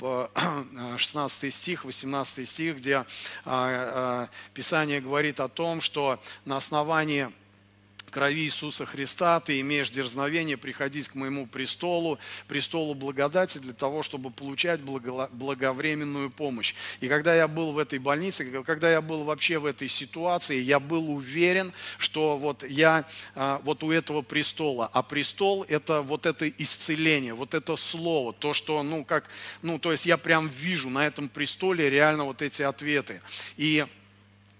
16 0.96 1.44
э, 1.44 1.50
стих, 1.50 1.84
18 1.84 2.48
стих, 2.48 2.76
где 2.76 2.96
а, 2.96 3.04
а, 3.44 4.28
Писание 4.54 5.00
говорит 5.00 5.40
о 5.40 5.48
том, 5.48 5.80
что 5.80 6.20
на 6.44 6.56
основании 6.56 7.30
крови 8.10 8.44
Иисуса 8.44 8.86
Христа 8.86 9.40
ты 9.40 9.60
имеешь 9.60 9.90
дерзновение 9.90 10.56
приходить 10.56 11.08
к 11.08 11.14
моему 11.14 11.46
престолу, 11.46 12.18
престолу 12.48 12.94
благодати 12.94 13.58
для 13.58 13.72
того, 13.72 14.02
чтобы 14.02 14.30
получать 14.30 14.80
благовременную 14.80 16.30
помощь. 16.30 16.74
И 17.00 17.08
когда 17.08 17.34
я 17.34 17.48
был 17.48 17.72
в 17.72 17.78
этой 17.78 17.98
больнице, 17.98 18.44
когда 18.64 18.90
я 18.90 19.00
был 19.00 19.24
вообще 19.24 19.58
в 19.58 19.66
этой 19.66 19.88
ситуации, 19.88 20.60
я 20.60 20.80
был 20.80 21.10
уверен, 21.10 21.72
что 21.98 22.38
вот 22.38 22.64
я 22.68 23.06
а, 23.34 23.60
вот 23.64 23.82
у 23.82 23.90
этого 23.90 24.22
престола, 24.22 24.88
а 24.92 25.02
престол 25.02 25.64
это 25.68 26.02
вот 26.02 26.26
это 26.26 26.48
исцеление, 26.48 27.34
вот 27.34 27.54
это 27.54 27.76
слово, 27.76 28.32
то, 28.32 28.54
что, 28.54 28.82
ну, 28.82 29.04
как, 29.04 29.28
ну, 29.62 29.78
то 29.78 29.92
есть 29.92 30.06
я 30.06 30.16
прям 30.16 30.48
вижу 30.48 30.90
на 30.90 31.06
этом 31.06 31.28
престоле 31.28 31.90
реально 31.90 32.24
вот 32.24 32.42
эти 32.42 32.62
ответы. 32.62 33.20
И 33.56 33.86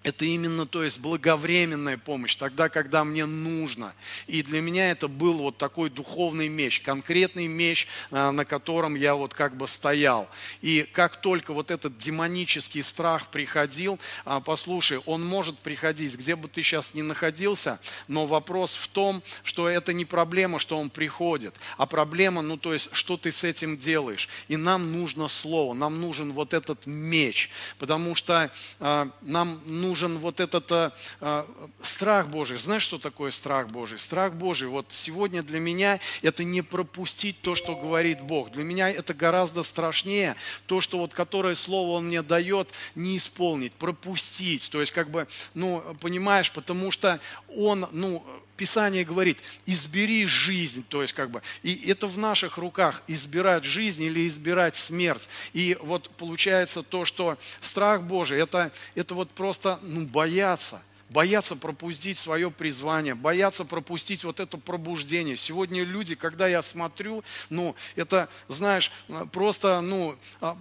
это 0.07 0.23
именно, 0.23 0.65
то 0.65 0.85
есть, 0.85 0.99
благовременная 0.99 1.97
помощь, 1.97 2.37
тогда, 2.37 2.69
когда 2.69 3.03
мне 3.03 3.25
нужно. 3.25 3.93
И 4.27 4.41
для 4.41 4.61
меня 4.61 4.89
это 4.89 5.09
был 5.09 5.33
вот 5.33 5.57
такой 5.57 5.89
духовный 5.89 6.47
меч, 6.47 6.79
конкретный 6.79 7.47
меч, 7.47 7.89
а, 8.09 8.31
на 8.31 8.45
котором 8.45 8.95
я 8.95 9.15
вот 9.15 9.33
как 9.33 9.57
бы 9.57 9.67
стоял. 9.67 10.29
И 10.61 10.87
как 10.93 11.19
только 11.19 11.53
вот 11.53 11.71
этот 11.71 11.97
демонический 11.97 12.83
страх 12.83 13.27
приходил, 13.31 13.99
а, 14.23 14.39
послушай, 14.39 15.01
он 15.05 15.25
может 15.25 15.59
приходить, 15.59 16.15
где 16.15 16.37
бы 16.37 16.47
ты 16.47 16.63
сейчас 16.63 16.93
ни 16.93 17.01
находился, 17.01 17.77
но 18.07 18.27
вопрос 18.27 18.75
в 18.75 18.87
том, 18.87 19.21
что 19.43 19.67
это 19.67 19.91
не 19.91 20.05
проблема, 20.05 20.57
что 20.57 20.79
он 20.79 20.89
приходит, 20.89 21.53
а 21.77 21.85
проблема, 21.85 22.41
ну 22.41 22.55
то 22.55 22.71
есть, 22.71 22.87
что 22.93 23.17
ты 23.17 23.29
с 23.33 23.43
этим 23.43 23.77
делаешь. 23.77 24.29
И 24.47 24.55
нам 24.55 24.93
нужно 24.93 25.27
слово, 25.27 25.73
нам 25.73 25.99
нужен 25.99 26.31
вот 26.31 26.53
этот 26.53 26.85
меч, 26.85 27.49
потому 27.77 28.15
что 28.15 28.49
а, 28.79 29.09
нам 29.21 29.59
нужно 29.65 29.96
нужен 29.97 30.19
вот 30.19 30.39
этот 30.39 30.71
а, 30.71 30.93
а, 31.21 31.47
страх 31.81 32.27
Божий. 32.27 32.59
Знаешь, 32.59 32.83
что 32.83 32.99
такое 32.99 33.31
страх 33.31 33.69
Божий? 33.69 33.97
Страх 33.97 34.33
Божий, 34.33 34.67
вот 34.67 34.85
сегодня 34.89 35.41
для 35.41 35.59
меня 35.59 35.99
это 36.21 36.43
не 36.43 36.61
пропустить 36.61 37.41
то, 37.41 37.55
что 37.55 37.75
говорит 37.75 38.21
Бог. 38.21 38.51
Для 38.51 38.63
меня 38.63 38.89
это 38.89 39.15
гораздо 39.15 39.63
страшнее, 39.63 40.35
то, 40.67 40.81
что 40.81 40.99
вот 40.99 41.13
которое 41.15 41.55
слово 41.55 41.97
Он 41.97 42.05
мне 42.07 42.21
дает, 42.21 42.69
не 42.93 43.17
исполнить, 43.17 43.73
пропустить. 43.73 44.69
То 44.69 44.81
есть, 44.81 44.93
как 44.93 45.09
бы, 45.09 45.27
ну, 45.55 45.83
понимаешь, 45.99 46.51
потому 46.51 46.91
что 46.91 47.19
Он, 47.47 47.87
ну, 47.91 48.23
Писание 48.57 49.05
говорит, 49.05 49.41
избери 49.65 50.25
жизнь, 50.25 50.83
то 50.89 51.01
есть 51.01 51.13
как 51.13 51.29
бы, 51.29 51.41
и 51.63 51.89
это 51.89 52.07
в 52.07 52.17
наших 52.17 52.57
руках, 52.57 53.03
избирать 53.07 53.63
жизнь 53.63 54.03
или 54.03 54.27
избирать 54.27 54.75
смерть. 54.75 55.29
И 55.53 55.77
вот 55.81 56.09
получается 56.17 56.83
то, 56.83 57.05
что 57.05 57.37
страх 57.61 58.03
Божий, 58.03 58.41
это, 58.41 58.71
это 58.95 59.15
вот 59.15 59.29
просто 59.31 59.79
ну, 59.83 60.05
бояться– 60.05 60.81
боятся 61.09 61.55
пропустить 61.55 62.17
свое 62.17 62.51
призвание, 62.51 63.15
боятся 63.15 63.65
пропустить 63.65 64.23
вот 64.23 64.39
это 64.39 64.57
пробуждение. 64.57 65.37
Сегодня 65.37 65.83
люди, 65.83 66.15
когда 66.15 66.47
я 66.47 66.61
смотрю, 66.61 67.23
ну, 67.49 67.75
это, 67.95 68.29
знаешь, 68.47 68.91
просто, 69.31 69.81
ну, 69.81 70.17
а, 70.41 70.55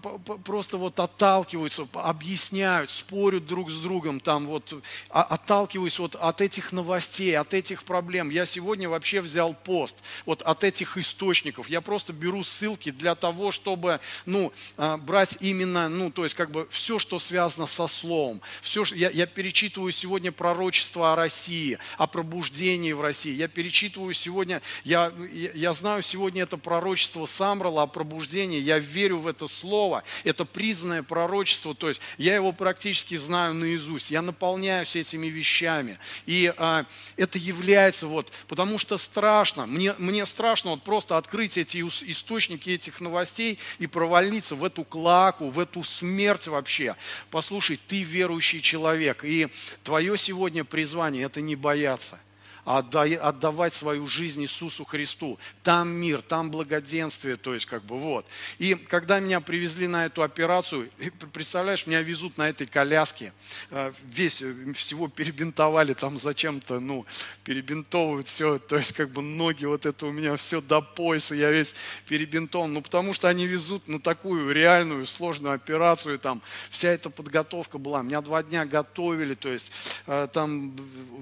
просто 0.45 0.77
вот 0.77 1.01
отталкиваются, 1.01 1.89
объясняют, 1.95 2.91
спорят 2.91 3.47
друг 3.47 3.71
с 3.71 3.81
другом, 3.81 4.21
там 4.21 4.47
вот, 4.47 4.83
а, 5.11 5.23
отталкиваюсь 5.23 5.99
вот 5.99 6.15
от 6.15 6.41
этих 6.41 6.73
новостей, 6.73 7.37
от 7.37 7.53
этих 7.55 7.85
проблем. 7.85 8.31
Я 8.31 8.47
сегодня 8.47 8.89
вообще 8.89 9.21
взял 9.21 9.55
пост 9.55 9.97
вот 10.25 10.43
от 10.43 10.63
этих 10.65 10.97
источников. 10.97 11.69
Я 11.69 11.81
просто 11.81 12.13
беру 12.13 12.45
ссылки 12.45 12.91
для 12.91 13.15
того, 13.15 13.51
чтобы, 13.51 14.01
ну, 14.27 14.53
а, 14.77 14.97
брать 14.97 15.39
именно, 15.41 15.89
ну, 15.89 16.11
то 16.11 16.23
есть 16.23 16.37
как 16.37 16.51
бы 16.51 16.69
все, 16.71 16.99
что 16.99 17.19
связано 17.19 17.67
со 17.67 17.89
словом. 17.89 18.41
Все, 18.63 18.85
я, 18.95 19.11
я 19.11 19.27
перечитываю 19.27 19.91
сегодня 19.91 20.33
пророчества 20.37 21.13
о 21.13 21.17
России, 21.17 21.79
о 21.99 22.07
пробуждении 22.07 22.93
в 22.93 23.01
России. 23.01 23.35
Я 23.35 23.49
перечитываю 23.49 24.15
сегодня, 24.15 24.63
я, 24.85 25.13
я 25.55 25.73
знаю 25.73 26.03
сегодня 26.03 26.43
это 26.43 26.57
пророчество 26.57 27.27
Самрала 27.27 27.83
о 27.83 27.87
пробуждении, 27.87 28.61
я 28.61 28.79
верю 28.79 29.19
в 29.19 29.27
это 29.27 29.49
слово, 29.49 30.03
это 30.25 30.45
признанное 30.45 31.03
пророчество, 31.03 31.75
то 31.75 31.89
есть 31.89 32.01
я 32.19 32.35
его 32.35 32.53
практически 32.53 33.17
знаю 33.17 33.55
наизусть, 33.55 34.11
я 34.11 34.23
наполняюсь 34.23 34.97
этими 34.97 35.27
вещами. 35.27 35.99
И 36.27 36.53
а, 36.57 36.87
это 37.17 37.39
является 37.39 38.07
вот, 38.07 38.33
потому 38.49 38.79
что 38.79 38.99
страшно, 38.99 39.67
мне, 39.67 39.95
мне 39.99 40.27
страшно 40.27 40.71
вот 40.71 40.83
просто 40.83 41.17
открыть 41.17 41.57
эти 41.59 41.79
источники 41.79 42.71
этих 42.71 43.01
новостей 43.01 43.59
и 43.79 43.87
провалиться 43.87 44.55
в 44.55 44.65
эту 44.65 44.85
клаку, 44.85 45.51
в 45.51 45.59
эту 45.59 45.83
смерть 45.83 46.47
вообще. 46.47 46.97
Послушай, 47.31 47.79
ты 47.89 48.03
верующий 48.03 48.61
человек, 48.61 49.25
и 49.25 49.49
твое 49.83 50.17
сегодня 50.27 50.65
призвание– 50.65 51.23
это 51.25 51.41
не 51.41 51.55
бояться 51.55 52.19
отдавать 52.67 53.75
свою 53.75 54.09
жизнь 54.09 54.43
Иисусу 54.43 54.85
Христу. 54.85 55.39
Там 55.63 55.89
мир, 55.89 56.21
там 56.21 56.51
благоденствие, 56.51 57.37
то 57.37 57.55
есть 57.55 57.67
как 57.67 57.85
бы 57.85 57.97
вот. 57.97 58.27
И 58.59 58.75
когда 58.75 59.21
меня 59.21 59.41
привезли 59.41 59.87
на 59.87 60.07
эту 60.07 60.23
операцию, 60.25 60.91
представляешь, 61.33 61.87
меня 61.87 62.03
везут 62.03 62.37
на 62.39 62.49
этой 62.49 62.67
коляске, 62.67 63.33
э, 63.71 63.93
весь, 64.05 64.43
э, 64.43 64.73
всего 64.75 65.07
перебинтовали 65.07 65.95
там 65.95 66.19
зачем-то, 66.19 66.81
ну, 66.81 67.07
перебинтовывают 67.45 68.27
все, 68.27 68.59
то 68.59 68.77
есть 68.77 68.93
как 68.93 69.11
бы 69.11 69.23
ноги 69.23 69.65
вот 69.65 69.87
это 69.87 70.07
у 70.07 70.13
меня 70.13 70.37
все 70.37 70.61
до 70.61 70.81
пояса, 70.81 71.37
я 71.37 71.53
весь 71.53 71.75
перебинтован, 72.09 72.73
ну, 72.73 72.83
потому 72.83 73.13
что 73.13 73.29
они 73.29 73.47
везут 73.47 73.87
на 73.87 74.01
такую 74.01 74.51
реальную 74.51 75.07
сложную 75.07 75.55
операцию, 75.55 76.19
там 76.19 76.43
вся 76.71 76.89
эта 76.89 77.11
подготовка 77.11 77.79
была, 77.79 78.03
меня 78.03 78.21
два 78.21 78.43
дня 78.43 78.67
готовили, 78.67 79.35
то 79.35 79.53
есть 79.53 79.71
э, 80.09 80.27
там 80.33 80.75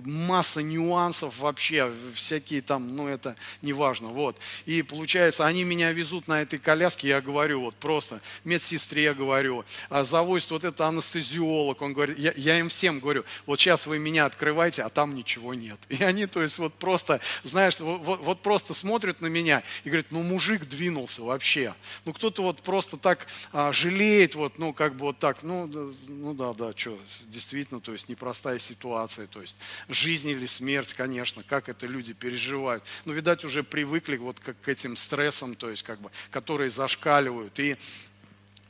масса 0.05 0.63
нюансов, 0.63 1.34
вообще, 1.39 1.93
всякие 2.15 2.63
там, 2.63 2.95
ну 2.97 3.09
это 3.09 3.37
не 3.63 3.73
важно, 3.73 4.09
вот. 4.09 4.39
И 4.67 4.83
получается, 4.83 5.47
они 5.47 5.65
меня 5.65 5.93
везут 5.93 6.29
на 6.29 6.43
этой 6.43 6.59
коляске, 6.59 7.09
я 7.09 7.21
говорю, 7.21 7.61
вот 7.61 7.75
просто 7.77 8.21
медсестре 8.45 9.15
говорю, 9.15 9.65
а 9.89 10.05
завозит 10.05 10.51
вот 10.51 10.65
это 10.65 10.87
анестезиолог, 10.87 11.81
он 11.83 11.93
говорит, 11.93 12.19
я, 12.19 12.33
я 12.37 12.59
им 12.59 12.69
всем 12.69 13.01
говорю, 13.01 13.25
вот 13.47 13.61
сейчас 13.61 13.87
вы 13.87 13.99
меня 13.99 14.27
открываете, 14.27 14.83
а 14.83 14.89
там 14.89 15.15
ничего 15.15 15.55
нет. 15.55 15.79
И 15.89 16.03
они, 16.03 16.27
то 16.27 16.43
есть 16.43 16.59
вот 16.59 16.75
просто, 16.75 17.21
знаешь, 17.43 17.81
вот, 17.81 18.21
вот 18.21 18.43
просто 18.43 18.75
смотрят 18.75 19.21
на 19.21 19.27
меня 19.27 19.63
и 19.85 19.89
говорят, 19.89 20.07
ну 20.11 20.23
мужик 20.23 20.67
двинулся 20.67 21.23
вообще. 21.23 21.75
Ну 22.05 22.13
кто-то 22.13 22.43
вот 22.43 22.63
просто 22.63 22.97
так 22.97 23.27
а, 23.53 23.73
жалеет, 23.73 24.35
вот, 24.35 24.59
ну 24.59 24.73
как 24.73 24.95
бы 24.95 25.07
вот 25.07 25.19
так, 25.19 25.43
ну, 25.43 25.67
ну 25.67 26.35
да, 26.35 26.53
да, 26.53 26.73
что, 26.77 26.99
действительно, 27.27 27.81
то 27.81 27.93
есть 27.93 28.09
непростая 28.09 28.59
ситуация, 28.59 29.27
то 29.27 29.41
есть 29.41 29.57
жизнь 29.89 30.29
или 30.29 30.47
смерть, 30.47 30.93
конечно 30.95 31.24
конечно, 31.25 31.43
как 31.43 31.71
это 31.71 31.87
люди 31.87 32.13
переживают. 32.13 32.85
Но, 33.07 33.13
ну, 33.13 33.17
видать, 33.17 33.47
уже 33.47 33.63
привыкли 33.63 34.19
вот 34.19 34.39
к, 34.41 34.53
к 34.53 34.69
этим 34.69 34.95
стрессам, 34.95 35.55
то 35.55 35.71
есть 35.71 35.83
как 35.83 35.99
бы, 35.99 36.11
которые 36.31 36.69
зашкаливают. 36.69 37.59
И 37.59 37.79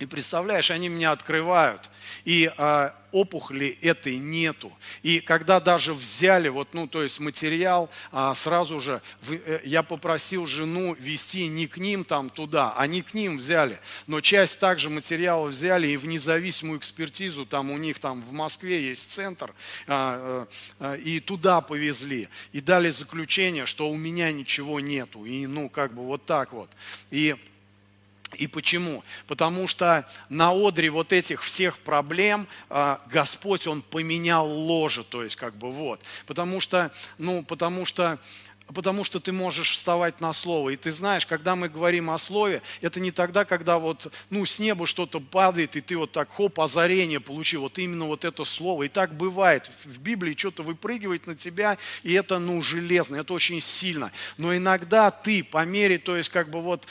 и 0.01 0.07
представляешь, 0.07 0.71
они 0.71 0.89
меня 0.89 1.13
открывают, 1.13 1.89
и 2.25 2.53
а, 2.57 2.95
опухоли 3.13 3.79
этой 3.81 4.17
нету. 4.17 4.73
И 5.03 5.21
когда 5.21 5.61
даже 5.61 5.95
взяли, 5.95 6.49
вот, 6.49 6.75
ну, 6.75 6.89
то 6.89 7.03
есть 7.03 7.21
материал, 7.21 7.89
а, 8.11 8.35
сразу 8.35 8.81
же 8.81 9.01
в, 9.23 9.33
э, 9.33 9.61
я 9.65 9.85
попросил 9.85 10.47
жену 10.47 10.95
вести 10.99 11.47
не 11.47 11.69
к 11.69 11.79
ним 11.79 12.05
там 12.05 12.29
туда, 12.29 12.75
а 12.77 12.89
не 12.89 13.03
к 13.03 13.15
ним 13.15 13.37
взяли. 13.37 13.79
Но 14.09 14.21
часть 14.21 14.59
также 14.59 14.91
материала 14.91 15.47
взяли 15.47 15.87
и 15.87 15.97
в 15.97 16.07
независимую 16.07 16.81
экспертизу, 16.81 17.47
там 17.47 17.71
у 17.71 17.79
них 17.79 18.01
там 18.01 18.21
в 18.21 18.33
Москве 18.33 18.83
есть 18.89 19.13
центр, 19.13 19.55
а, 19.87 20.49
а, 20.81 20.97
и 20.97 21.21
туда 21.21 21.61
повезли. 21.61 22.29
И 22.51 22.61
дали 22.61 22.91
заключение, 22.91 23.65
что 23.65 23.89
у 23.89 23.97
меня 23.97 24.33
ничего 24.33 24.81
нету. 24.81 25.25
И 25.25 25.47
ну, 25.47 25.69
как 25.69 25.95
бы 25.95 26.03
вот 26.03 26.27
так 26.27 26.53
вот. 26.53 26.71
И 27.13 27.37
и 28.35 28.47
почему? 28.47 29.03
Потому 29.27 29.67
что 29.67 30.07
на 30.29 30.53
одре 30.53 30.91
вот 30.91 31.13
этих 31.13 31.43
всех 31.43 31.79
проблем 31.79 32.47
а, 32.69 33.01
Господь, 33.11 33.67
Он 33.67 33.83
поменял 33.83 34.47
ложе, 34.47 35.05
то 35.05 35.23
есть 35.23 35.37
как 35.37 35.57
бы 35.57 35.71
вот. 35.71 36.01
Потому 36.27 36.61
что, 36.61 36.93
ну, 37.19 37.43
потому 37.43 37.85
что 37.85 38.19
Потому 38.73 39.05
что 39.05 39.21
ты 39.21 39.31
можешь 39.31 39.73
вставать 39.73 40.23
на 40.23 40.33
слово. 40.33 40.71
И 40.71 40.77
ты 40.77 40.91
знаешь, 40.91 41.27
когда 41.27 41.55
мы 41.55 41.69
говорим 41.69 42.09
о 42.09 42.17
слове, 42.17 42.63
это 42.81 42.99
не 42.99 43.11
тогда, 43.11 43.45
когда 43.45 43.79
вот, 43.79 44.11
ну, 44.31 44.47
с 44.47 44.59
неба 44.59 44.87
что-то 44.87 45.21
падает, 45.21 45.77
и 45.77 45.83
ты 45.83 45.99
вот 45.99 46.13
так, 46.13 46.31
хоп, 46.33 46.59
озарение 46.59 47.21
получил. 47.21 47.63
Вот 47.63 47.79
именно 47.79 48.07
вот 48.07 48.25
это 48.25 48.45
слово. 48.45 48.85
И 48.85 48.89
так 48.89 49.15
бывает. 49.15 49.71
В 49.85 49.99
Библии 49.99 50.35
что-то 50.35 50.63
выпрыгивает 50.63 51.27
на 51.27 51.37
тебя, 51.37 51.77
и 52.03 52.15
это, 52.15 52.39
ну, 52.39 52.63
железно, 52.63 53.17
это 53.17 53.35
очень 53.35 53.61
сильно. 53.61 54.11
Но 54.39 54.57
иногда 54.57 55.11
ты 55.11 55.45
по 55.45 55.65
мере, 55.67 55.99
то 55.99 56.17
есть 56.17 56.31
как 56.31 56.49
бы 56.49 56.63
вот 56.63 56.87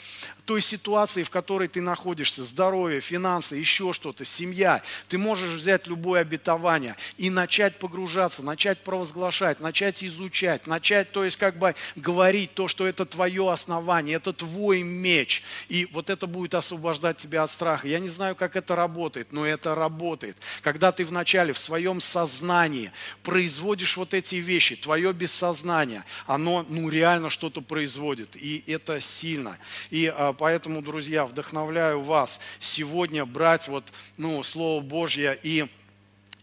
той 0.45 0.61
ситуации, 0.61 1.23
в 1.23 1.29
которой 1.29 1.67
ты 1.67 1.81
находишься, 1.81 2.43
здоровье, 2.43 2.99
финансы, 2.99 3.55
еще 3.55 3.93
что-то, 3.93 4.25
семья, 4.25 4.81
ты 5.07 5.17
можешь 5.17 5.51
взять 5.51 5.87
любое 5.87 6.21
обетование 6.21 6.95
и 7.17 7.29
начать 7.29 7.79
погружаться, 7.79 8.43
начать 8.43 8.79
провозглашать, 8.79 9.59
начать 9.59 10.03
изучать, 10.03 10.67
начать, 10.67 11.11
то 11.11 11.23
есть 11.23 11.37
как 11.37 11.57
бы 11.57 11.75
говорить 11.95 12.53
то, 12.53 12.67
что 12.67 12.85
это 12.85 13.05
твое 13.05 13.51
основание, 13.51 14.17
это 14.17 14.33
твой 14.33 14.83
меч. 14.83 15.43
И 15.69 15.87
вот 15.91 16.09
это 16.09 16.27
будет 16.27 16.55
освобождать 16.55 17.17
тебя 17.17 17.43
от 17.43 17.51
страха. 17.51 17.87
Я 17.87 17.99
не 17.99 18.09
знаю, 18.09 18.35
как 18.35 18.55
это 18.55 18.75
работает, 18.75 19.31
но 19.31 19.45
это 19.45 19.75
работает. 19.75 20.37
Когда 20.61 20.91
ты 20.91 21.05
вначале 21.05 21.53
в 21.53 21.59
своем 21.59 22.01
сознании 22.01 22.91
производишь 23.23 23.95
вот 23.95 24.13
эти 24.13 24.35
вещи, 24.35 24.75
твое 24.75 25.13
бессознание, 25.13 26.03
оно 26.25 26.65
ну 26.67 26.89
реально 26.89 27.29
что-то 27.29 27.61
производит. 27.61 28.35
И 28.35 28.63
это 28.67 28.99
сильно. 28.99 29.57
И 29.89 30.07
а, 30.07 30.32
Поэтому, 30.33 30.81
друзья, 30.81 31.25
вдохновляю 31.25 32.01
вас 32.01 32.39
сегодня 32.59 33.25
брать 33.25 33.67
вот, 33.67 33.91
ну, 34.17 34.43
Слово 34.43 34.81
Божье 34.81 35.37
и 35.41 35.67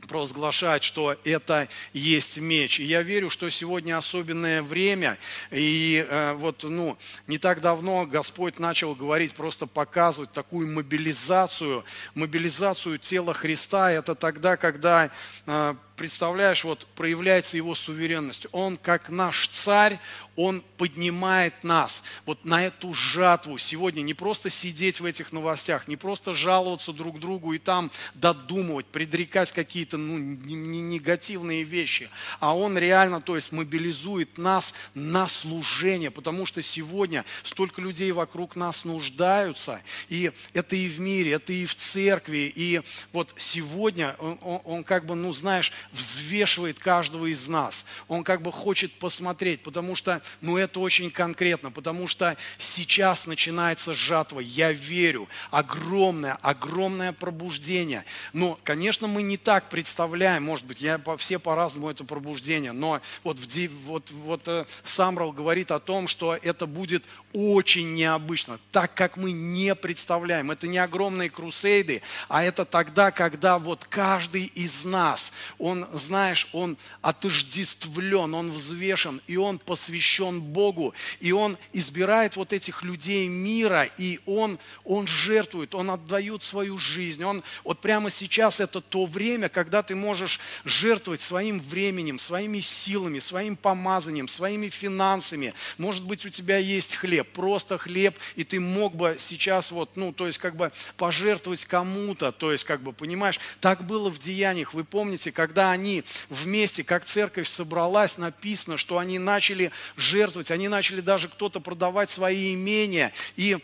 провозглашать, 0.09 0.83
что 0.83 1.17
это 1.25 1.69
есть 1.93 2.39
меч. 2.39 2.81
И 2.81 2.85
я 2.85 3.03
верю, 3.03 3.31
что 3.31 3.49
сегодня 3.51 3.97
особенное 3.97 4.63
время, 4.63 5.19
и 5.51 6.05
э, 6.09 6.33
вот, 6.35 6.65
ну, 6.65 6.97
не 7.27 7.39
так 7.39 7.61
давно 7.61 8.07
Господь 8.07 8.59
начал 8.59 8.95
говорить, 8.95 9.35
просто 9.35 9.67
показывать 9.67 10.33
такую 10.33 10.69
мобилизацию, 10.69 11.85
мобилизацию 12.15 12.99
тела 12.99 13.35
Христа. 13.35 13.91
Это 13.91 14.15
тогда, 14.15 14.57
когда 14.57 15.11
э, 15.47 15.75
представляешь, 16.01 16.65
вот 16.65 16.87
проявляется 16.97 17.59
его 17.59 17.75
суверенность. 17.75 18.47
Он, 18.53 18.79
как 18.79 19.11
наш 19.11 19.49
царь, 19.49 19.99
он 20.35 20.63
поднимает 20.79 21.63
нас 21.63 22.03
вот 22.25 22.43
на 22.47 22.65
эту 22.65 22.95
жатву 22.95 23.59
сегодня. 23.59 24.01
Не 24.01 24.15
просто 24.15 24.49
сидеть 24.49 25.01
в 25.01 25.05
этих 25.05 25.31
новостях, 25.31 25.89
не 25.89 25.97
просто 25.97 26.33
жаловаться 26.33 26.95
друг 26.95 27.21
другу 27.21 27.53
и 27.53 27.59
там 27.59 27.91
додумывать, 28.15 28.87
предрекать 28.87 29.53
какие-то 29.53 29.99
ну, 29.99 30.17
негативные 30.19 31.65
вещи, 31.65 32.09
а 32.39 32.57
он 32.57 32.79
реально, 32.79 33.21
то 33.21 33.37
есть 33.37 33.53
мобилизует 33.53 34.39
нас 34.39 34.73
на 34.95 35.29
служение, 35.29 36.11
потому 36.11 36.47
что 36.47 36.63
сегодня 36.63 37.27
столько 37.43 37.83
людей 37.83 38.13
вокруг 38.13 38.57
нас 38.57 38.87
нуждаются, 38.87 39.83
и 40.09 40.33
это 40.55 40.77
и 40.77 40.89
в 40.89 40.99
мире, 40.99 41.33
это 41.33 41.53
и 41.53 41.67
в 41.67 41.75
церкви, 41.75 42.51
и 42.55 42.81
вот 43.13 43.35
сегодня 43.37 44.17
он, 44.19 44.39
он, 44.41 44.61
он 44.65 44.85
как 44.85 45.05
бы, 45.05 45.15
ну 45.15 45.35
знаешь, 45.35 45.73
взвешивает 45.93 46.79
каждого 46.79 47.27
из 47.27 47.49
нас. 47.49 47.85
Он 48.09 48.25
как 48.25 48.43
бы 48.43 48.53
хочет 48.53 48.93
посмотреть, 48.93 49.63
потому 49.63 49.95
что, 49.97 50.23
ну 50.41 50.57
это 50.57 50.81
очень 50.81 51.11
конкретно, 51.11 51.71
потому 51.71 52.07
что 52.07 52.37
сейчас 52.59 53.27
начинается 53.27 53.95
жатва. 53.95 54.41
Я 54.41 54.73
верю, 54.73 55.29
огромное, 55.51 56.35
огромное 56.43 57.13
пробуждение. 57.13 58.05
Но, 58.33 58.59
конечно, 58.65 59.07
мы 59.07 59.23
не 59.23 59.37
так 59.37 59.69
представляем, 59.69 60.45
может 60.45 60.67
быть, 60.67 60.81
я, 60.81 61.01
все 61.19 61.39
по-разному 61.39 61.91
это 61.91 62.05
пробуждение, 62.05 62.73
но 62.73 63.01
вот, 63.25 63.39
вот, 63.85 64.11
вот 64.11 64.49
э, 64.49 64.67
Самрал 64.85 65.33
говорит 65.33 65.71
о 65.71 65.79
том, 65.79 66.09
что 66.09 66.37
это 66.37 66.67
будет 66.67 67.05
очень 67.33 67.95
необычно, 67.95 68.59
так 68.73 68.95
как 68.95 69.17
мы 69.17 69.33
не 69.33 69.75
представляем. 69.75 70.51
Это 70.51 70.67
не 70.67 70.79
огромные 70.79 71.31
крусейды, 71.31 72.03
а 72.29 72.43
это 72.43 72.65
тогда, 72.65 73.11
когда 73.11 73.59
вот 73.59 73.85
каждый 73.85 74.45
из 74.45 74.85
нас, 74.85 75.33
он 75.59 75.80
знаешь, 75.93 76.49
он 76.53 76.77
отождествлен, 77.03 78.35
он 78.35 78.51
взвешен, 78.51 79.21
и 79.27 79.37
он 79.37 79.59
посвящен 79.59 80.41
Богу, 80.41 80.95
и 81.21 81.33
он 81.33 81.57
избирает 81.73 82.37
вот 82.37 82.53
этих 82.53 82.83
людей 82.83 83.29
мира, 83.29 83.85
и 83.97 84.21
он, 84.27 84.59
он 84.85 85.07
жертвует, 85.07 85.75
он 85.75 85.91
отдает 85.91 86.43
свою 86.43 86.79
жизнь. 86.79 87.23
Он, 87.25 87.43
вот 87.65 87.81
прямо 87.81 88.11
сейчас 88.11 88.61
это 88.61 88.81
то 88.81 89.07
время, 89.07 89.49
когда 89.49 89.83
ты 89.83 89.95
можешь 89.95 90.41
жертвовать 90.65 91.21
своим 91.21 91.61
временем, 91.61 92.19
своими 92.19 92.61
силами, 92.61 93.19
своим 93.19 93.57
помазанием, 93.57 94.29
своими 94.29 94.69
финансами. 94.69 95.55
Может 95.79 96.05
быть, 96.05 96.25
у 96.27 96.29
тебя 96.29 96.57
есть 96.57 96.97
хлеб, 96.97 97.29
просто 97.33 97.79
хлеб, 97.79 98.17
и 98.37 98.45
ты 98.45 98.61
мог 98.61 98.95
бы 98.95 99.17
сейчас 99.19 99.71
вот, 99.71 99.97
ну, 99.97 100.13
то 100.13 100.27
есть 100.27 100.39
как 100.39 100.57
бы 100.57 100.73
пожертвовать 100.97 101.65
кому-то, 101.65 102.33
то 102.33 102.53
есть 102.53 102.65
как 102.65 102.83
бы, 102.83 102.93
понимаешь, 102.93 103.39
так 103.61 103.87
было 103.87 104.11
в 104.11 104.19
деяниях. 104.19 104.75
Вы 104.75 104.85
помните, 104.85 105.33
когда 105.33 105.70
они 105.71 106.05
вместе, 106.29 106.85
как 106.85 107.05
церковь 107.05 107.49
собралась, 107.49 108.19
написано, 108.19 108.77
что 108.77 108.99
они 108.99 109.19
начали 109.19 109.71
жертвовать, 109.97 110.51
они 110.51 110.69
начали 110.69 111.01
даже 111.01 111.29
кто-то 111.29 111.61
продавать 111.61 112.11
свои 112.11 112.55
имения. 112.55 113.13
И 113.37 113.59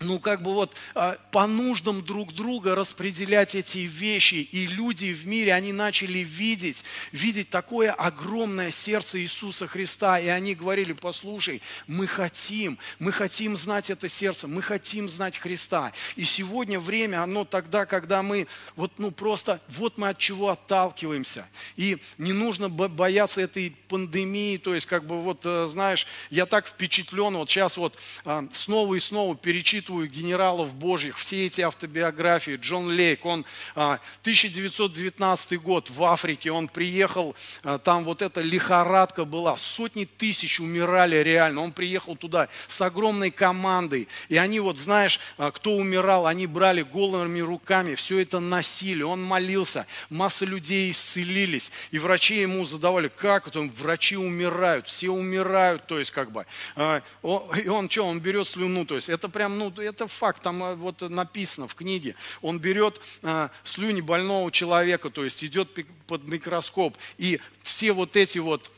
ну, 0.00 0.18
как 0.18 0.42
бы 0.42 0.54
вот 0.54 0.74
а, 0.94 1.18
по 1.30 1.46
нуждам 1.46 2.02
друг 2.02 2.32
друга 2.32 2.74
распределять 2.74 3.54
эти 3.54 3.78
вещи. 3.80 4.36
И 4.36 4.66
люди 4.66 5.12
в 5.12 5.26
мире, 5.26 5.52
они 5.52 5.74
начали 5.74 6.20
видеть, 6.20 6.84
видеть 7.12 7.50
такое 7.50 7.92
огромное 7.92 8.70
сердце 8.70 9.20
Иисуса 9.20 9.66
Христа. 9.66 10.18
И 10.18 10.28
они 10.28 10.54
говорили, 10.54 10.94
послушай, 10.94 11.60
мы 11.86 12.06
хотим, 12.06 12.78
мы 12.98 13.12
хотим 13.12 13.58
знать 13.58 13.90
это 13.90 14.08
сердце, 14.08 14.48
мы 14.48 14.62
хотим 14.62 15.06
знать 15.06 15.36
Христа. 15.36 15.92
И 16.16 16.24
сегодня 16.24 16.80
время, 16.80 17.22
оно 17.22 17.44
тогда, 17.44 17.84
когда 17.84 18.22
мы 18.22 18.46
вот, 18.76 18.92
ну, 18.96 19.10
просто, 19.10 19.60
вот 19.68 19.98
мы 19.98 20.08
от 20.08 20.18
чего 20.18 20.48
отталкиваемся. 20.48 21.46
И 21.76 21.98
не 22.16 22.32
нужно 22.32 22.70
бояться 22.70 23.42
этой 23.42 23.76
пандемии, 23.88 24.56
то 24.56 24.74
есть, 24.74 24.86
как 24.86 25.04
бы 25.04 25.20
вот, 25.20 25.44
э, 25.44 25.66
знаешь, 25.66 26.06
я 26.30 26.46
так 26.46 26.66
впечатлен, 26.66 27.36
вот 27.36 27.50
сейчас 27.50 27.76
вот 27.76 27.98
а, 28.24 28.46
снова 28.52 28.94
и 28.94 29.00
снова 29.00 29.36
перечитываю 29.36 29.89
чувствую 29.90 30.08
генералов 30.08 30.72
божьих, 30.72 31.18
все 31.18 31.46
эти 31.46 31.62
автобиографии. 31.62 32.56
Джон 32.60 32.86
Лейк, 32.86 33.26
он 33.26 33.44
1919 33.74 35.52
а, 35.52 35.56
год 35.56 35.90
в 35.90 36.04
Африке, 36.04 36.52
он 36.52 36.68
приехал, 36.68 37.34
а, 37.64 37.78
там 37.78 38.04
вот 38.04 38.22
эта 38.22 38.40
лихорадка 38.40 39.24
была, 39.24 39.56
сотни 39.56 40.04
тысяч 40.04 40.60
умирали 40.60 41.16
реально. 41.16 41.62
Он 41.62 41.72
приехал 41.72 42.14
туда 42.14 42.48
с 42.68 42.80
огромной 42.82 43.32
командой, 43.32 44.06
и 44.28 44.36
они 44.36 44.60
вот, 44.60 44.78
знаешь, 44.78 45.18
а, 45.38 45.50
кто 45.50 45.72
умирал, 45.72 46.28
они 46.28 46.46
брали 46.46 46.82
голыми 46.82 47.40
руками, 47.40 47.96
все 47.96 48.20
это 48.20 48.38
носили, 48.38 49.02
он 49.02 49.20
молился, 49.20 49.86
масса 50.08 50.44
людей 50.44 50.92
исцелились, 50.92 51.72
и 51.90 51.98
врачи 51.98 52.36
ему 52.40 52.64
задавали, 52.64 53.08
как 53.08 53.48
это, 53.48 53.60
врачи 53.60 54.16
умирают, 54.16 54.86
все 54.86 55.10
умирают, 55.10 55.88
то 55.88 55.98
есть 55.98 56.12
как 56.12 56.30
бы, 56.30 56.46
и 56.76 57.68
он 57.68 57.90
что, 57.90 58.06
он 58.06 58.20
берет 58.20 58.46
слюну, 58.46 58.84
то 58.86 58.94
есть 58.94 59.08
это 59.08 59.28
прям, 59.28 59.58
ну, 59.58 59.72
это 59.80 60.06
факт, 60.06 60.42
там 60.42 60.62
э, 60.62 60.74
вот 60.74 61.00
написано 61.02 61.68
в 61.68 61.74
книге. 61.74 62.14
Он 62.42 62.58
берет 62.58 63.00
а, 63.22 63.50
слюни 63.64 64.00
больного 64.00 64.50
человека, 64.50 65.10
то 65.10 65.24
есть 65.24 65.44
идет 65.44 65.68
под 66.06 66.24
микроскоп, 66.24 66.96
и 67.18 67.40
все 67.62 67.92
вот 67.92 68.16
эти 68.16 68.38
вот 68.38 68.70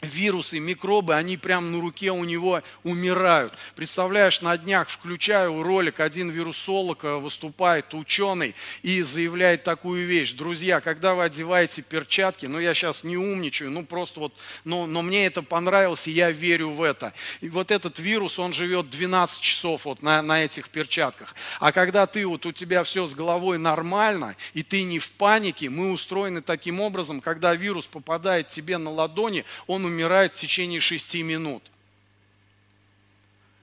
вирусы, 0.00 0.60
микробы, 0.60 1.14
они 1.14 1.36
прямо 1.36 1.66
на 1.68 1.80
руке 1.80 2.12
у 2.12 2.22
него 2.24 2.62
умирают. 2.84 3.54
Представляешь, 3.74 4.40
на 4.42 4.56
днях 4.56 4.88
включаю 4.88 5.62
ролик, 5.62 5.98
один 5.98 6.30
вирусолог 6.30 7.04
э, 7.04 7.16
выступает, 7.16 7.92
ученый, 7.94 8.54
и 8.82 9.02
заявляет 9.02 9.64
такую 9.64 10.06
вещь. 10.06 10.34
Друзья, 10.34 10.80
когда 10.80 11.14
вы 11.14 11.24
одеваете 11.24 11.82
перчатки, 11.82 12.46
ну 12.46 12.60
я 12.60 12.74
сейчас 12.74 13.02
не 13.02 13.16
умничаю, 13.16 13.70
ну 13.72 13.84
просто 13.84 14.20
вот, 14.20 14.34
но, 14.64 14.86
но 14.86 15.02
мне 15.02 15.26
это 15.26 15.42
понравилось, 15.42 16.06
и 16.06 16.12
я 16.12 16.30
верю 16.30 16.70
в 16.70 16.82
это. 16.82 17.12
И 17.40 17.48
вот 17.48 17.72
этот 17.72 17.98
вирус, 17.98 18.38
он 18.38 18.52
живет 18.52 18.90
12 18.90 19.40
часов 19.40 19.84
вот 19.84 20.02
на, 20.02 20.22
на 20.22 20.44
этих 20.44 20.68
перчатках. 20.68 21.34
А 21.58 21.72
когда 21.72 22.06
ты 22.06 22.24
вот 22.24 22.46
у 22.46 22.52
тебя 22.52 22.84
все 22.84 23.08
с 23.08 23.14
головой 23.14 23.58
нормально, 23.58 24.36
и 24.54 24.62
ты 24.62 24.84
не 24.84 25.00
в 25.00 25.10
панике, 25.10 25.68
мы 25.70 25.90
устроены 25.90 26.40
таким 26.40 26.78
образом, 26.78 27.20
когда 27.20 27.54
вирус 27.56 27.86
попадает 27.86 28.46
тебе 28.46 28.78
на 28.78 28.90
ладони, 28.90 29.44
он 29.66 29.87
умирает 29.88 30.32
в 30.32 30.40
течение 30.40 30.80
шести 30.80 31.22
минут. 31.22 31.62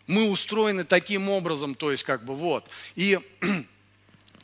Мы 0.08 0.30
устроены 0.30 0.84
таким 0.84 1.30
образом, 1.30 1.74
то 1.74 1.92
есть 1.92 2.04
как 2.04 2.24
бы 2.26 2.36
вот. 2.36 2.70
И 2.96 3.20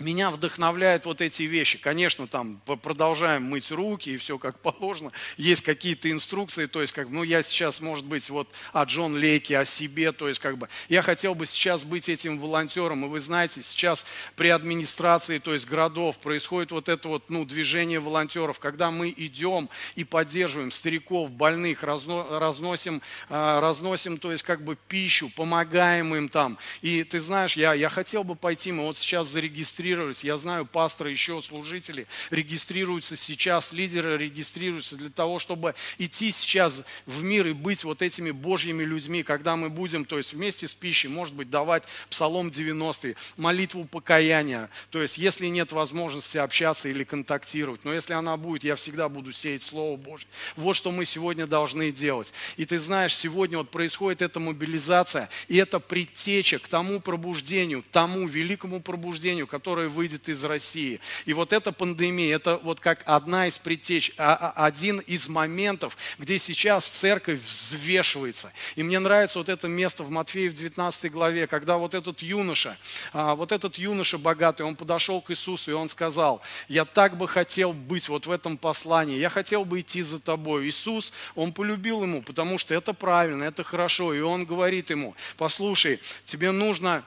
меня 0.01 0.31
вдохновляют 0.31 1.05
вот 1.05 1.21
эти 1.21 1.43
вещи. 1.43 1.77
Конечно, 1.77 2.27
там 2.27 2.61
продолжаем 2.81 3.43
мыть 3.43 3.71
руки 3.71 4.11
и 4.11 4.17
все 4.17 4.37
как 4.37 4.59
положено. 4.59 5.11
Есть 5.37 5.63
какие-то 5.63 6.11
инструкции, 6.11 6.65
то 6.65 6.81
есть 6.81 6.93
как 6.93 7.09
ну 7.09 7.23
я 7.23 7.43
сейчас, 7.43 7.79
может 7.79 8.05
быть, 8.05 8.29
вот 8.29 8.49
о 8.73 8.83
Джон 8.83 9.15
Лейке, 9.15 9.57
о 9.57 9.65
себе, 9.65 10.11
то 10.11 10.27
есть 10.27 10.39
как 10.39 10.57
бы 10.57 10.67
я 10.89 11.01
хотел 11.01 11.35
бы 11.35 11.45
сейчас 11.45 11.83
быть 11.83 12.09
этим 12.09 12.39
волонтером. 12.39 13.05
И 13.05 13.07
вы 13.07 13.19
знаете, 13.19 13.61
сейчас 13.61 14.05
при 14.35 14.49
администрации, 14.49 15.37
то 15.37 15.53
есть 15.53 15.67
городов, 15.67 16.19
происходит 16.19 16.71
вот 16.71 16.89
это 16.89 17.07
вот 17.07 17.29
ну, 17.29 17.45
движение 17.45 17.99
волонтеров, 17.99 18.59
когда 18.59 18.91
мы 18.91 19.13
идем 19.15 19.69
и 19.95 20.03
поддерживаем 20.03 20.71
стариков, 20.71 21.31
больных, 21.31 21.83
разно, 21.83 22.39
разносим, 22.39 23.01
а, 23.29 23.61
разносим, 23.61 24.17
то 24.17 24.31
есть 24.31 24.43
как 24.43 24.63
бы 24.63 24.77
пищу, 24.87 25.29
помогаем 25.35 26.15
им 26.15 26.29
там. 26.29 26.57
И 26.81 27.03
ты 27.03 27.19
знаешь, 27.19 27.55
я, 27.55 27.73
я 27.73 27.89
хотел 27.89 28.23
бы 28.23 28.35
пойти, 28.35 28.71
мы 28.71 28.83
вот 28.83 28.97
сейчас 28.97 29.27
зарегистрировали 29.27 29.90
регистрировались. 29.91 30.23
Я 30.23 30.37
знаю, 30.37 30.65
пасторы, 30.65 31.11
еще 31.11 31.41
служители 31.41 32.07
регистрируются 32.29 33.15
сейчас, 33.15 33.71
лидеры 33.71 34.17
регистрируются 34.17 34.95
для 34.95 35.09
того, 35.09 35.39
чтобы 35.39 35.75
идти 35.97 36.31
сейчас 36.31 36.83
в 37.05 37.23
мир 37.23 37.47
и 37.47 37.53
быть 37.53 37.83
вот 37.83 38.01
этими 38.01 38.31
Божьими 38.31 38.83
людьми, 38.83 39.23
когда 39.23 39.55
мы 39.55 39.69
будем, 39.69 40.05
то 40.05 40.17
есть 40.17 40.33
вместе 40.33 40.67
с 40.67 40.73
пищей, 40.73 41.07
может 41.07 41.33
быть, 41.33 41.49
давать 41.49 41.83
Псалом 42.09 42.49
90, 42.49 43.15
молитву 43.37 43.85
покаяния. 43.85 44.69
То 44.89 45.01
есть, 45.01 45.17
если 45.17 45.47
нет 45.47 45.71
возможности 45.71 46.37
общаться 46.37 46.89
или 46.89 47.03
контактировать, 47.03 47.83
но 47.83 47.93
если 47.93 48.13
она 48.13 48.37
будет, 48.37 48.63
я 48.63 48.75
всегда 48.75 49.09
буду 49.09 49.33
сеять 49.33 49.63
Слово 49.63 49.97
Божье. 49.97 50.27
Вот 50.55 50.75
что 50.75 50.91
мы 50.91 51.05
сегодня 51.05 51.47
должны 51.47 51.91
делать. 51.91 52.33
И 52.57 52.65
ты 52.65 52.79
знаешь, 52.79 53.15
сегодня 53.15 53.57
вот 53.57 53.69
происходит 53.69 54.21
эта 54.21 54.39
мобилизация, 54.39 55.29
и 55.47 55.57
это 55.57 55.79
предтеча 55.79 56.59
к 56.59 56.67
тому 56.67 56.99
пробуждению, 56.99 57.83
тому 57.91 58.27
великому 58.27 58.81
пробуждению, 58.81 59.47
которое 59.47 59.70
которая 59.71 59.87
выйдет 59.87 60.27
из 60.27 60.43
России. 60.43 60.99
И 61.25 61.31
вот 61.31 61.53
эта 61.53 61.71
пандемия, 61.71 62.35
это 62.35 62.57
вот 62.57 62.81
как 62.81 63.03
одна 63.05 63.47
из 63.47 63.57
предтеч, 63.57 64.11
а, 64.17 64.35
а, 64.53 64.65
один 64.65 64.99
из 64.99 65.29
моментов, 65.29 65.95
где 66.17 66.37
сейчас 66.39 66.85
церковь 66.85 67.39
взвешивается. 67.39 68.51
И 68.75 68.83
мне 68.83 68.99
нравится 68.99 69.39
вот 69.39 69.47
это 69.47 69.69
место 69.69 70.03
в 70.03 70.09
Матфея 70.09 70.49
в 70.49 70.55
19 70.55 71.09
главе, 71.09 71.47
когда 71.47 71.77
вот 71.77 71.93
этот 71.93 72.21
юноша, 72.21 72.77
а, 73.13 73.33
вот 73.35 73.53
этот 73.53 73.77
юноша 73.77 74.17
богатый, 74.17 74.63
он 74.63 74.75
подошел 74.75 75.21
к 75.21 75.31
Иисусу, 75.31 75.71
и 75.71 75.73
он 75.73 75.87
сказал, 75.87 76.41
я 76.67 76.83
так 76.83 77.15
бы 77.15 77.25
хотел 77.29 77.71
быть 77.71 78.09
вот 78.09 78.27
в 78.27 78.31
этом 78.31 78.57
послании, 78.57 79.19
я 79.19 79.29
хотел 79.29 79.63
бы 79.63 79.79
идти 79.79 80.01
за 80.01 80.19
тобой. 80.19 80.67
Иисус, 80.67 81.13
он 81.33 81.53
полюбил 81.53 82.03
ему, 82.03 82.21
потому 82.21 82.57
что 82.57 82.75
это 82.75 82.91
правильно, 82.91 83.45
это 83.45 83.63
хорошо. 83.63 84.13
И 84.13 84.19
он 84.19 84.43
говорит 84.43 84.89
ему, 84.89 85.15
послушай, 85.37 86.01
тебе 86.25 86.51
нужно 86.51 87.05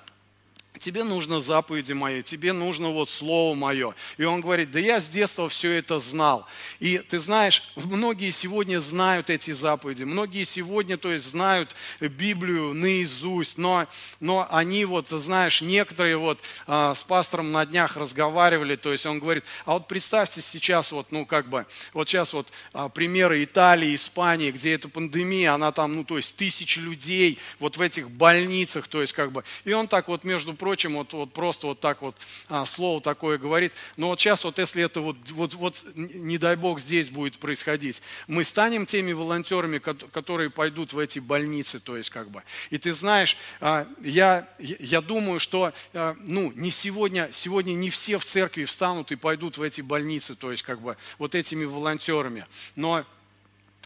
тебе 0.78 1.04
нужно 1.04 1.40
заповеди 1.40 1.92
мои, 1.92 2.22
тебе 2.22 2.52
нужно 2.52 2.88
вот 2.88 3.08
слово 3.08 3.54
мое. 3.54 3.94
И 4.16 4.24
он 4.24 4.40
говорит, 4.40 4.70
да 4.70 4.80
я 4.80 5.00
с 5.00 5.08
детства 5.08 5.48
все 5.48 5.70
это 5.72 5.98
знал. 5.98 6.46
И 6.80 6.98
ты 6.98 7.20
знаешь, 7.20 7.62
многие 7.76 8.30
сегодня 8.30 8.80
знают 8.80 9.30
эти 9.30 9.52
заповеди, 9.52 10.04
многие 10.04 10.44
сегодня, 10.44 10.96
то 10.96 11.12
есть 11.12 11.26
знают 11.26 11.74
Библию 12.00 12.74
наизусть, 12.74 13.56
но, 13.56 13.86
но 14.20 14.46
они 14.50 14.84
вот, 14.84 15.08
знаешь, 15.08 15.62
некоторые 15.62 16.16
вот 16.16 16.40
а, 16.66 16.94
с 16.94 17.04
пастором 17.04 17.52
на 17.52 17.64
днях 17.64 17.96
разговаривали, 17.96 18.76
то 18.76 18.92
есть 18.92 19.06
он 19.06 19.20
говорит, 19.20 19.44
а 19.64 19.74
вот 19.74 19.86
представьте 19.86 20.42
сейчас 20.42 20.92
вот, 20.92 21.06
ну 21.10 21.24
как 21.24 21.48
бы, 21.48 21.66
вот 21.92 22.08
сейчас 22.08 22.32
вот 22.32 22.52
а, 22.72 22.88
примеры 22.88 23.44
Италии, 23.44 23.94
Испании, 23.94 24.50
где 24.50 24.74
эта 24.74 24.88
пандемия, 24.88 25.54
она 25.54 25.70
там, 25.72 25.94
ну 25.94 26.04
то 26.04 26.16
есть 26.16 26.36
тысячи 26.36 26.78
людей 26.78 27.38
вот 27.60 27.76
в 27.76 27.80
этих 27.80 28.10
больницах, 28.10 28.88
то 28.88 29.00
есть 29.00 29.12
как 29.12 29.30
бы, 29.30 29.44
и 29.64 29.72
он 29.72 29.86
так 29.86 30.08
вот 30.08 30.24
между 30.24 30.54
прочим, 30.64 30.94
вот, 30.94 31.12
вот 31.12 31.30
просто 31.34 31.66
вот 31.66 31.80
так 31.80 32.00
вот 32.00 32.16
а, 32.48 32.64
слово 32.64 32.98
такое 33.02 33.36
говорит. 33.36 33.74
Но 33.98 34.08
вот 34.08 34.18
сейчас 34.18 34.44
вот 34.44 34.58
если 34.58 34.82
это 34.82 35.02
вот, 35.02 35.16
вот, 35.32 35.52
вот, 35.52 35.84
не 35.94 36.38
дай 36.38 36.56
бог, 36.56 36.80
здесь 36.80 37.10
будет 37.10 37.38
происходить, 37.38 38.00
мы 38.28 38.44
станем 38.44 38.86
теми 38.86 39.12
волонтерами, 39.12 39.76
которые 39.76 40.48
пойдут 40.48 40.94
в 40.94 40.98
эти 40.98 41.18
больницы, 41.18 41.80
то 41.80 41.98
есть 41.98 42.08
как 42.08 42.30
бы. 42.30 42.42
И 42.70 42.78
ты 42.78 42.94
знаешь, 42.94 43.36
а, 43.60 43.86
я, 44.00 44.48
я 44.58 45.02
думаю, 45.02 45.38
что 45.38 45.74
а, 45.92 46.16
ну, 46.20 46.50
не 46.56 46.70
сегодня, 46.70 47.28
сегодня 47.30 47.74
не 47.74 47.90
все 47.90 48.16
в 48.16 48.24
церкви 48.24 48.64
встанут 48.64 49.12
и 49.12 49.16
пойдут 49.16 49.58
в 49.58 49.62
эти 49.62 49.82
больницы, 49.82 50.34
то 50.34 50.50
есть 50.50 50.62
как 50.62 50.80
бы 50.80 50.96
вот 51.18 51.34
этими 51.34 51.66
волонтерами. 51.66 52.46
Но 52.74 53.04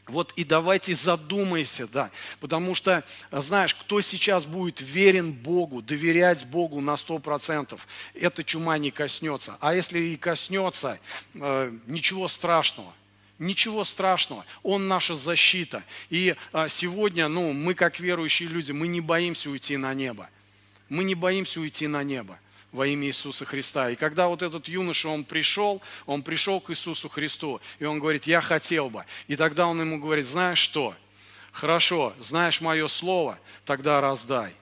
вот 0.09 0.32
и 0.36 0.44
давайте 0.44 0.94
задумайся, 0.94 1.86
да, 1.86 2.11
потому 2.40 2.74
что, 2.74 3.04
знаешь, 3.30 3.74
кто 3.74 4.00
сейчас 4.00 4.46
будет 4.46 4.80
верен 4.80 5.32
Богу, 5.32 5.82
доверять 5.82 6.46
Богу 6.46 6.80
на 6.80 6.96
сто 6.96 7.18
процентов, 7.18 7.86
эта 8.14 8.42
чума 8.42 8.78
не 8.78 8.90
коснется. 8.90 9.56
А 9.61 9.74
если 9.74 9.98
и 9.98 10.16
коснется, 10.16 10.98
э, 11.34 11.72
ничего 11.86 12.28
страшного. 12.28 12.92
Ничего 13.38 13.84
страшного, 13.84 14.44
Он 14.64 14.88
наша 14.88 15.14
защита. 15.14 15.84
И 16.11 16.34
а, 16.52 16.68
сегодня, 16.68 17.28
ну, 17.28 17.52
мы 17.52 17.74
как 17.74 18.00
верующие 18.00 18.48
люди, 18.48 18.72
мы 18.72 18.88
не 18.88 19.00
боимся 19.00 19.48
уйти 19.48 19.76
на 19.76 19.94
небо. 19.94 20.28
Мы 20.88 21.04
не 21.04 21.14
боимся 21.14 21.61
уйти 21.61 21.86
на 21.86 22.02
небо 22.02 22.40
во 22.72 22.86
имя 22.86 23.06
Иисуса 23.06 23.44
Христа. 23.44 23.90
И 23.90 23.96
когда 23.96 24.28
вот 24.28 24.42
этот 24.42 24.68
юноша, 24.68 25.08
он 25.08 25.24
пришел, 25.24 25.82
он 26.06 26.22
пришел 26.22 26.60
к 26.60 26.70
Иисусу 26.70 27.08
Христу, 27.08 27.60
и 27.78 27.84
он 27.84 27.98
говорит, 27.98 28.26
я 28.26 28.40
хотел 28.40 28.90
бы. 28.90 29.04
И 29.26 29.36
тогда 29.36 29.66
он 29.66 29.80
ему 29.80 29.98
говорит, 29.98 30.26
знаешь 30.26 30.58
что, 30.58 30.94
хорошо, 31.52 32.14
знаешь 32.20 32.60
мое 32.60 32.88
слово, 32.88 33.38
тогда 33.64 34.00
раздай 34.00 34.54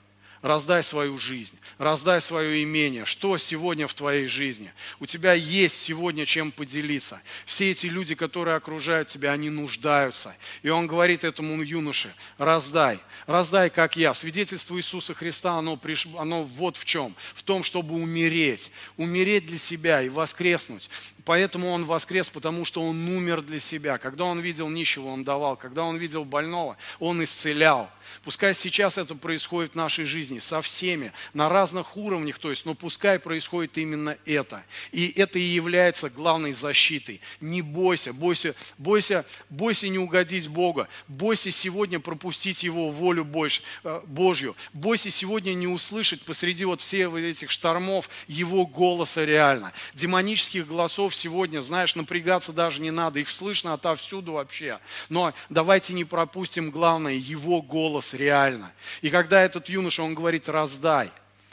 раздай 0.46 0.82
свою 0.82 1.18
жизнь, 1.18 1.58
раздай 1.76 2.20
свое 2.20 2.62
имение. 2.62 3.04
Что 3.04 3.36
сегодня 3.36 3.88
в 3.88 3.94
твоей 3.94 4.26
жизни? 4.26 4.72
У 5.00 5.06
тебя 5.06 5.32
есть 5.32 5.80
сегодня 5.82 6.24
чем 6.24 6.52
поделиться. 6.52 7.20
Все 7.44 7.72
эти 7.72 7.86
люди, 7.86 8.14
которые 8.14 8.56
окружают 8.56 9.08
тебя, 9.08 9.32
они 9.32 9.50
нуждаются. 9.50 10.36
И 10.62 10.68
он 10.68 10.86
говорит 10.86 11.24
этому 11.24 11.60
юноше, 11.62 12.14
раздай, 12.38 13.00
раздай, 13.26 13.70
как 13.70 13.96
я. 13.96 14.14
Свидетельство 14.14 14.76
Иисуса 14.76 15.14
Христа, 15.14 15.58
оно, 15.58 15.76
приш... 15.76 16.06
оно 16.16 16.44
вот 16.44 16.76
в 16.76 16.84
чем. 16.84 17.16
В 17.34 17.42
том, 17.42 17.64
чтобы 17.64 17.94
умереть. 17.96 18.70
Умереть 18.96 19.46
для 19.46 19.58
себя 19.58 20.02
и 20.02 20.08
воскреснуть. 20.08 20.88
Поэтому 21.26 21.70
он 21.72 21.84
воскрес, 21.84 22.30
потому 22.30 22.64
что 22.64 22.80
он 22.80 23.08
умер 23.08 23.42
для 23.42 23.58
себя. 23.58 23.98
Когда 23.98 24.24
он 24.24 24.38
видел 24.38 24.68
нищего, 24.68 25.08
он 25.08 25.24
давал. 25.24 25.56
Когда 25.56 25.82
он 25.82 25.96
видел 25.96 26.24
больного, 26.24 26.76
он 27.00 27.22
исцелял. 27.22 27.90
Пускай 28.22 28.54
сейчас 28.54 28.96
это 28.96 29.16
происходит 29.16 29.72
в 29.72 29.74
нашей 29.74 30.04
жизни 30.04 30.38
со 30.38 30.62
всеми, 30.62 31.12
на 31.34 31.48
разных 31.48 31.96
уровнях, 31.96 32.38
то 32.38 32.50
есть, 32.50 32.64
но 32.64 32.74
пускай 32.74 33.18
происходит 33.18 33.76
именно 33.76 34.16
это. 34.24 34.62
И 34.92 35.12
это 35.16 35.40
и 35.40 35.42
является 35.42 36.10
главной 36.10 36.52
защитой. 36.52 37.20
Не 37.40 37.60
бойся, 37.60 38.12
бойся, 38.12 38.54
бойся, 38.78 39.24
бойся 39.50 39.88
не 39.88 39.98
угодить 39.98 40.46
Бога. 40.46 40.86
Бойся 41.08 41.50
сегодня 41.50 41.98
пропустить 41.98 42.62
Его 42.62 42.90
волю 42.90 43.24
больше, 43.24 43.62
э, 43.82 44.00
Божью. 44.06 44.54
Бойся 44.72 45.10
сегодня 45.10 45.54
не 45.54 45.66
услышать 45.66 46.22
посреди 46.22 46.64
вот 46.64 46.80
всех 46.80 47.12
этих 47.14 47.50
штормов 47.50 48.08
Его 48.28 48.64
голоса 48.64 49.24
реально. 49.24 49.72
Демонических 49.94 50.68
голосов 50.68 51.15
сегодня, 51.16 51.60
знаешь, 51.60 51.94
напрягаться 51.94 52.52
даже 52.52 52.80
не 52.80 52.90
надо. 52.90 53.18
Их 53.18 53.30
слышно 53.30 53.72
отовсюду 53.72 54.32
вообще. 54.32 54.78
Но 55.08 55.34
давайте 55.48 55.94
не 55.94 56.04
пропустим 56.04 56.70
главное, 56.70 57.14
Его 57.14 57.62
голос 57.62 58.14
реально. 58.14 58.72
И 59.02 59.10
когда 59.10 59.42
этот 59.42 59.68
юноша, 59.68 60.02
он 60.02 60.14
говорит, 60.14 60.48
раздай, 60.48 61.10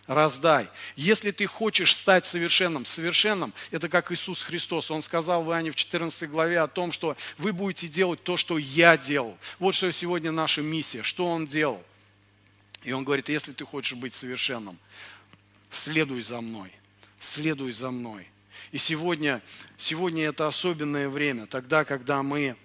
раздай. 0.07 0.67
Если 0.95 1.31
ты 1.31 1.45
хочешь 1.45 1.95
стать 1.95 2.25
совершенным, 2.25 2.85
совершенным, 2.85 3.53
это 3.71 3.89
как 3.89 4.11
Иисус 4.11 4.43
Христос. 4.43 4.91
Он 4.91 5.01
сказал 5.01 5.43
в 5.43 5.49
Иоанне 5.49 5.71
в 5.71 5.75
14 5.75 6.29
главе 6.29 6.59
о 6.59 6.67
том, 6.67 6.91
что 6.91 7.15
вы 7.37 7.53
будете 7.53 7.87
делать 7.87 8.23
то, 8.23 8.37
что 8.37 8.57
я 8.57 8.97
делал. 8.97 9.37
Вот 9.59 9.75
что 9.75 9.91
сегодня 9.91 10.31
наша 10.31 10.61
миссия, 10.61 11.03
что 11.03 11.27
Он 11.27 11.47
делал. 11.47 11.83
И 12.83 12.91
Он 12.91 13.03
говорит, 13.03 13.29
если 13.29 13.53
ты 13.53 13.65
хочешь 13.65 13.97
быть 13.97 14.13
совершенным, 14.13 14.77
следуй 15.71 16.21
за 16.21 16.41
мной, 16.41 16.71
следуй 17.19 17.71
за 17.71 17.91
мной. 17.91 18.27
И 18.71 18.77
сегодня, 18.77 19.41
сегодня 19.77 20.25
это 20.25 20.47
особенное 20.47 21.09
время, 21.09 21.45
тогда, 21.45 21.85
когда 21.85 22.23
мы 22.23 22.55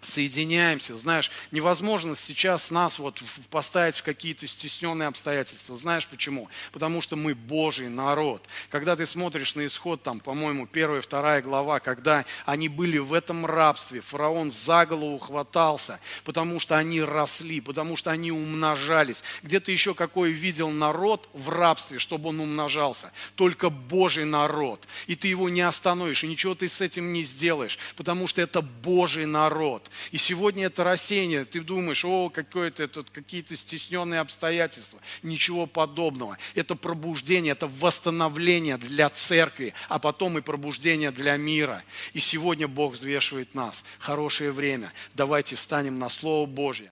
соединяемся. 0.00 0.96
Знаешь, 0.96 1.30
невозможно 1.50 2.14
сейчас 2.14 2.70
нас 2.70 2.98
вот 2.98 3.20
поставить 3.50 3.96
в 3.96 4.02
какие-то 4.04 4.46
стесненные 4.46 5.08
обстоятельства. 5.08 5.74
Знаешь 5.74 6.06
почему? 6.06 6.48
Потому 6.72 7.00
что 7.00 7.16
мы 7.16 7.34
Божий 7.34 7.88
народ. 7.88 8.46
Когда 8.70 8.94
ты 8.94 9.06
смотришь 9.06 9.56
на 9.56 9.66
исход, 9.66 10.02
там, 10.02 10.20
по-моему, 10.20 10.66
первая, 10.66 11.00
вторая 11.00 11.42
глава, 11.42 11.80
когда 11.80 12.24
они 12.46 12.68
были 12.68 12.98
в 12.98 13.12
этом 13.12 13.44
рабстве, 13.44 14.00
фараон 14.00 14.50
за 14.52 14.86
голову 14.86 15.18
хватался, 15.18 15.98
потому 16.24 16.60
что 16.60 16.76
они 16.76 17.02
росли, 17.02 17.60
потому 17.60 17.96
что 17.96 18.10
они 18.10 18.30
умножались. 18.30 19.24
Где 19.42 19.58
ты 19.58 19.72
еще 19.72 19.94
какой 19.94 20.30
видел 20.30 20.70
народ 20.70 21.28
в 21.32 21.48
рабстве, 21.48 21.98
чтобы 21.98 22.28
он 22.28 22.40
умножался? 22.40 23.12
Только 23.34 23.68
Божий 23.68 24.24
народ. 24.24 24.86
И 25.08 25.16
ты 25.16 25.28
его 25.28 25.48
не 25.48 25.62
остановишь, 25.62 26.22
и 26.22 26.28
ничего 26.28 26.54
ты 26.54 26.68
с 26.68 26.80
этим 26.80 27.12
не 27.12 27.24
сделаешь, 27.24 27.78
потому 27.96 28.28
что 28.28 28.40
это 28.40 28.62
Божий 28.62 29.26
народ. 29.26 29.87
И 30.12 30.16
сегодня 30.16 30.66
это 30.66 30.84
рассеяние, 30.84 31.44
ты 31.44 31.60
думаешь, 31.60 32.04
о, 32.04 32.30
какое-то 32.30 32.86
тут 32.88 33.10
какие-то 33.10 33.56
стесненные 33.56 34.20
обстоятельства. 34.20 35.00
Ничего 35.22 35.66
подобного. 35.66 36.38
Это 36.54 36.74
пробуждение, 36.74 37.52
это 37.52 37.66
восстановление 37.66 38.78
для 38.78 39.08
церкви, 39.10 39.74
а 39.88 39.98
потом 39.98 40.38
и 40.38 40.40
пробуждение 40.40 41.10
для 41.10 41.36
мира. 41.36 41.82
И 42.12 42.20
сегодня 42.20 42.68
Бог 42.68 42.94
взвешивает 42.94 43.54
нас. 43.54 43.84
Хорошее 43.98 44.52
время. 44.52 44.92
Давайте 45.14 45.56
встанем 45.56 45.98
на 45.98 46.08
Слово 46.08 46.46
Божье. 46.46 46.86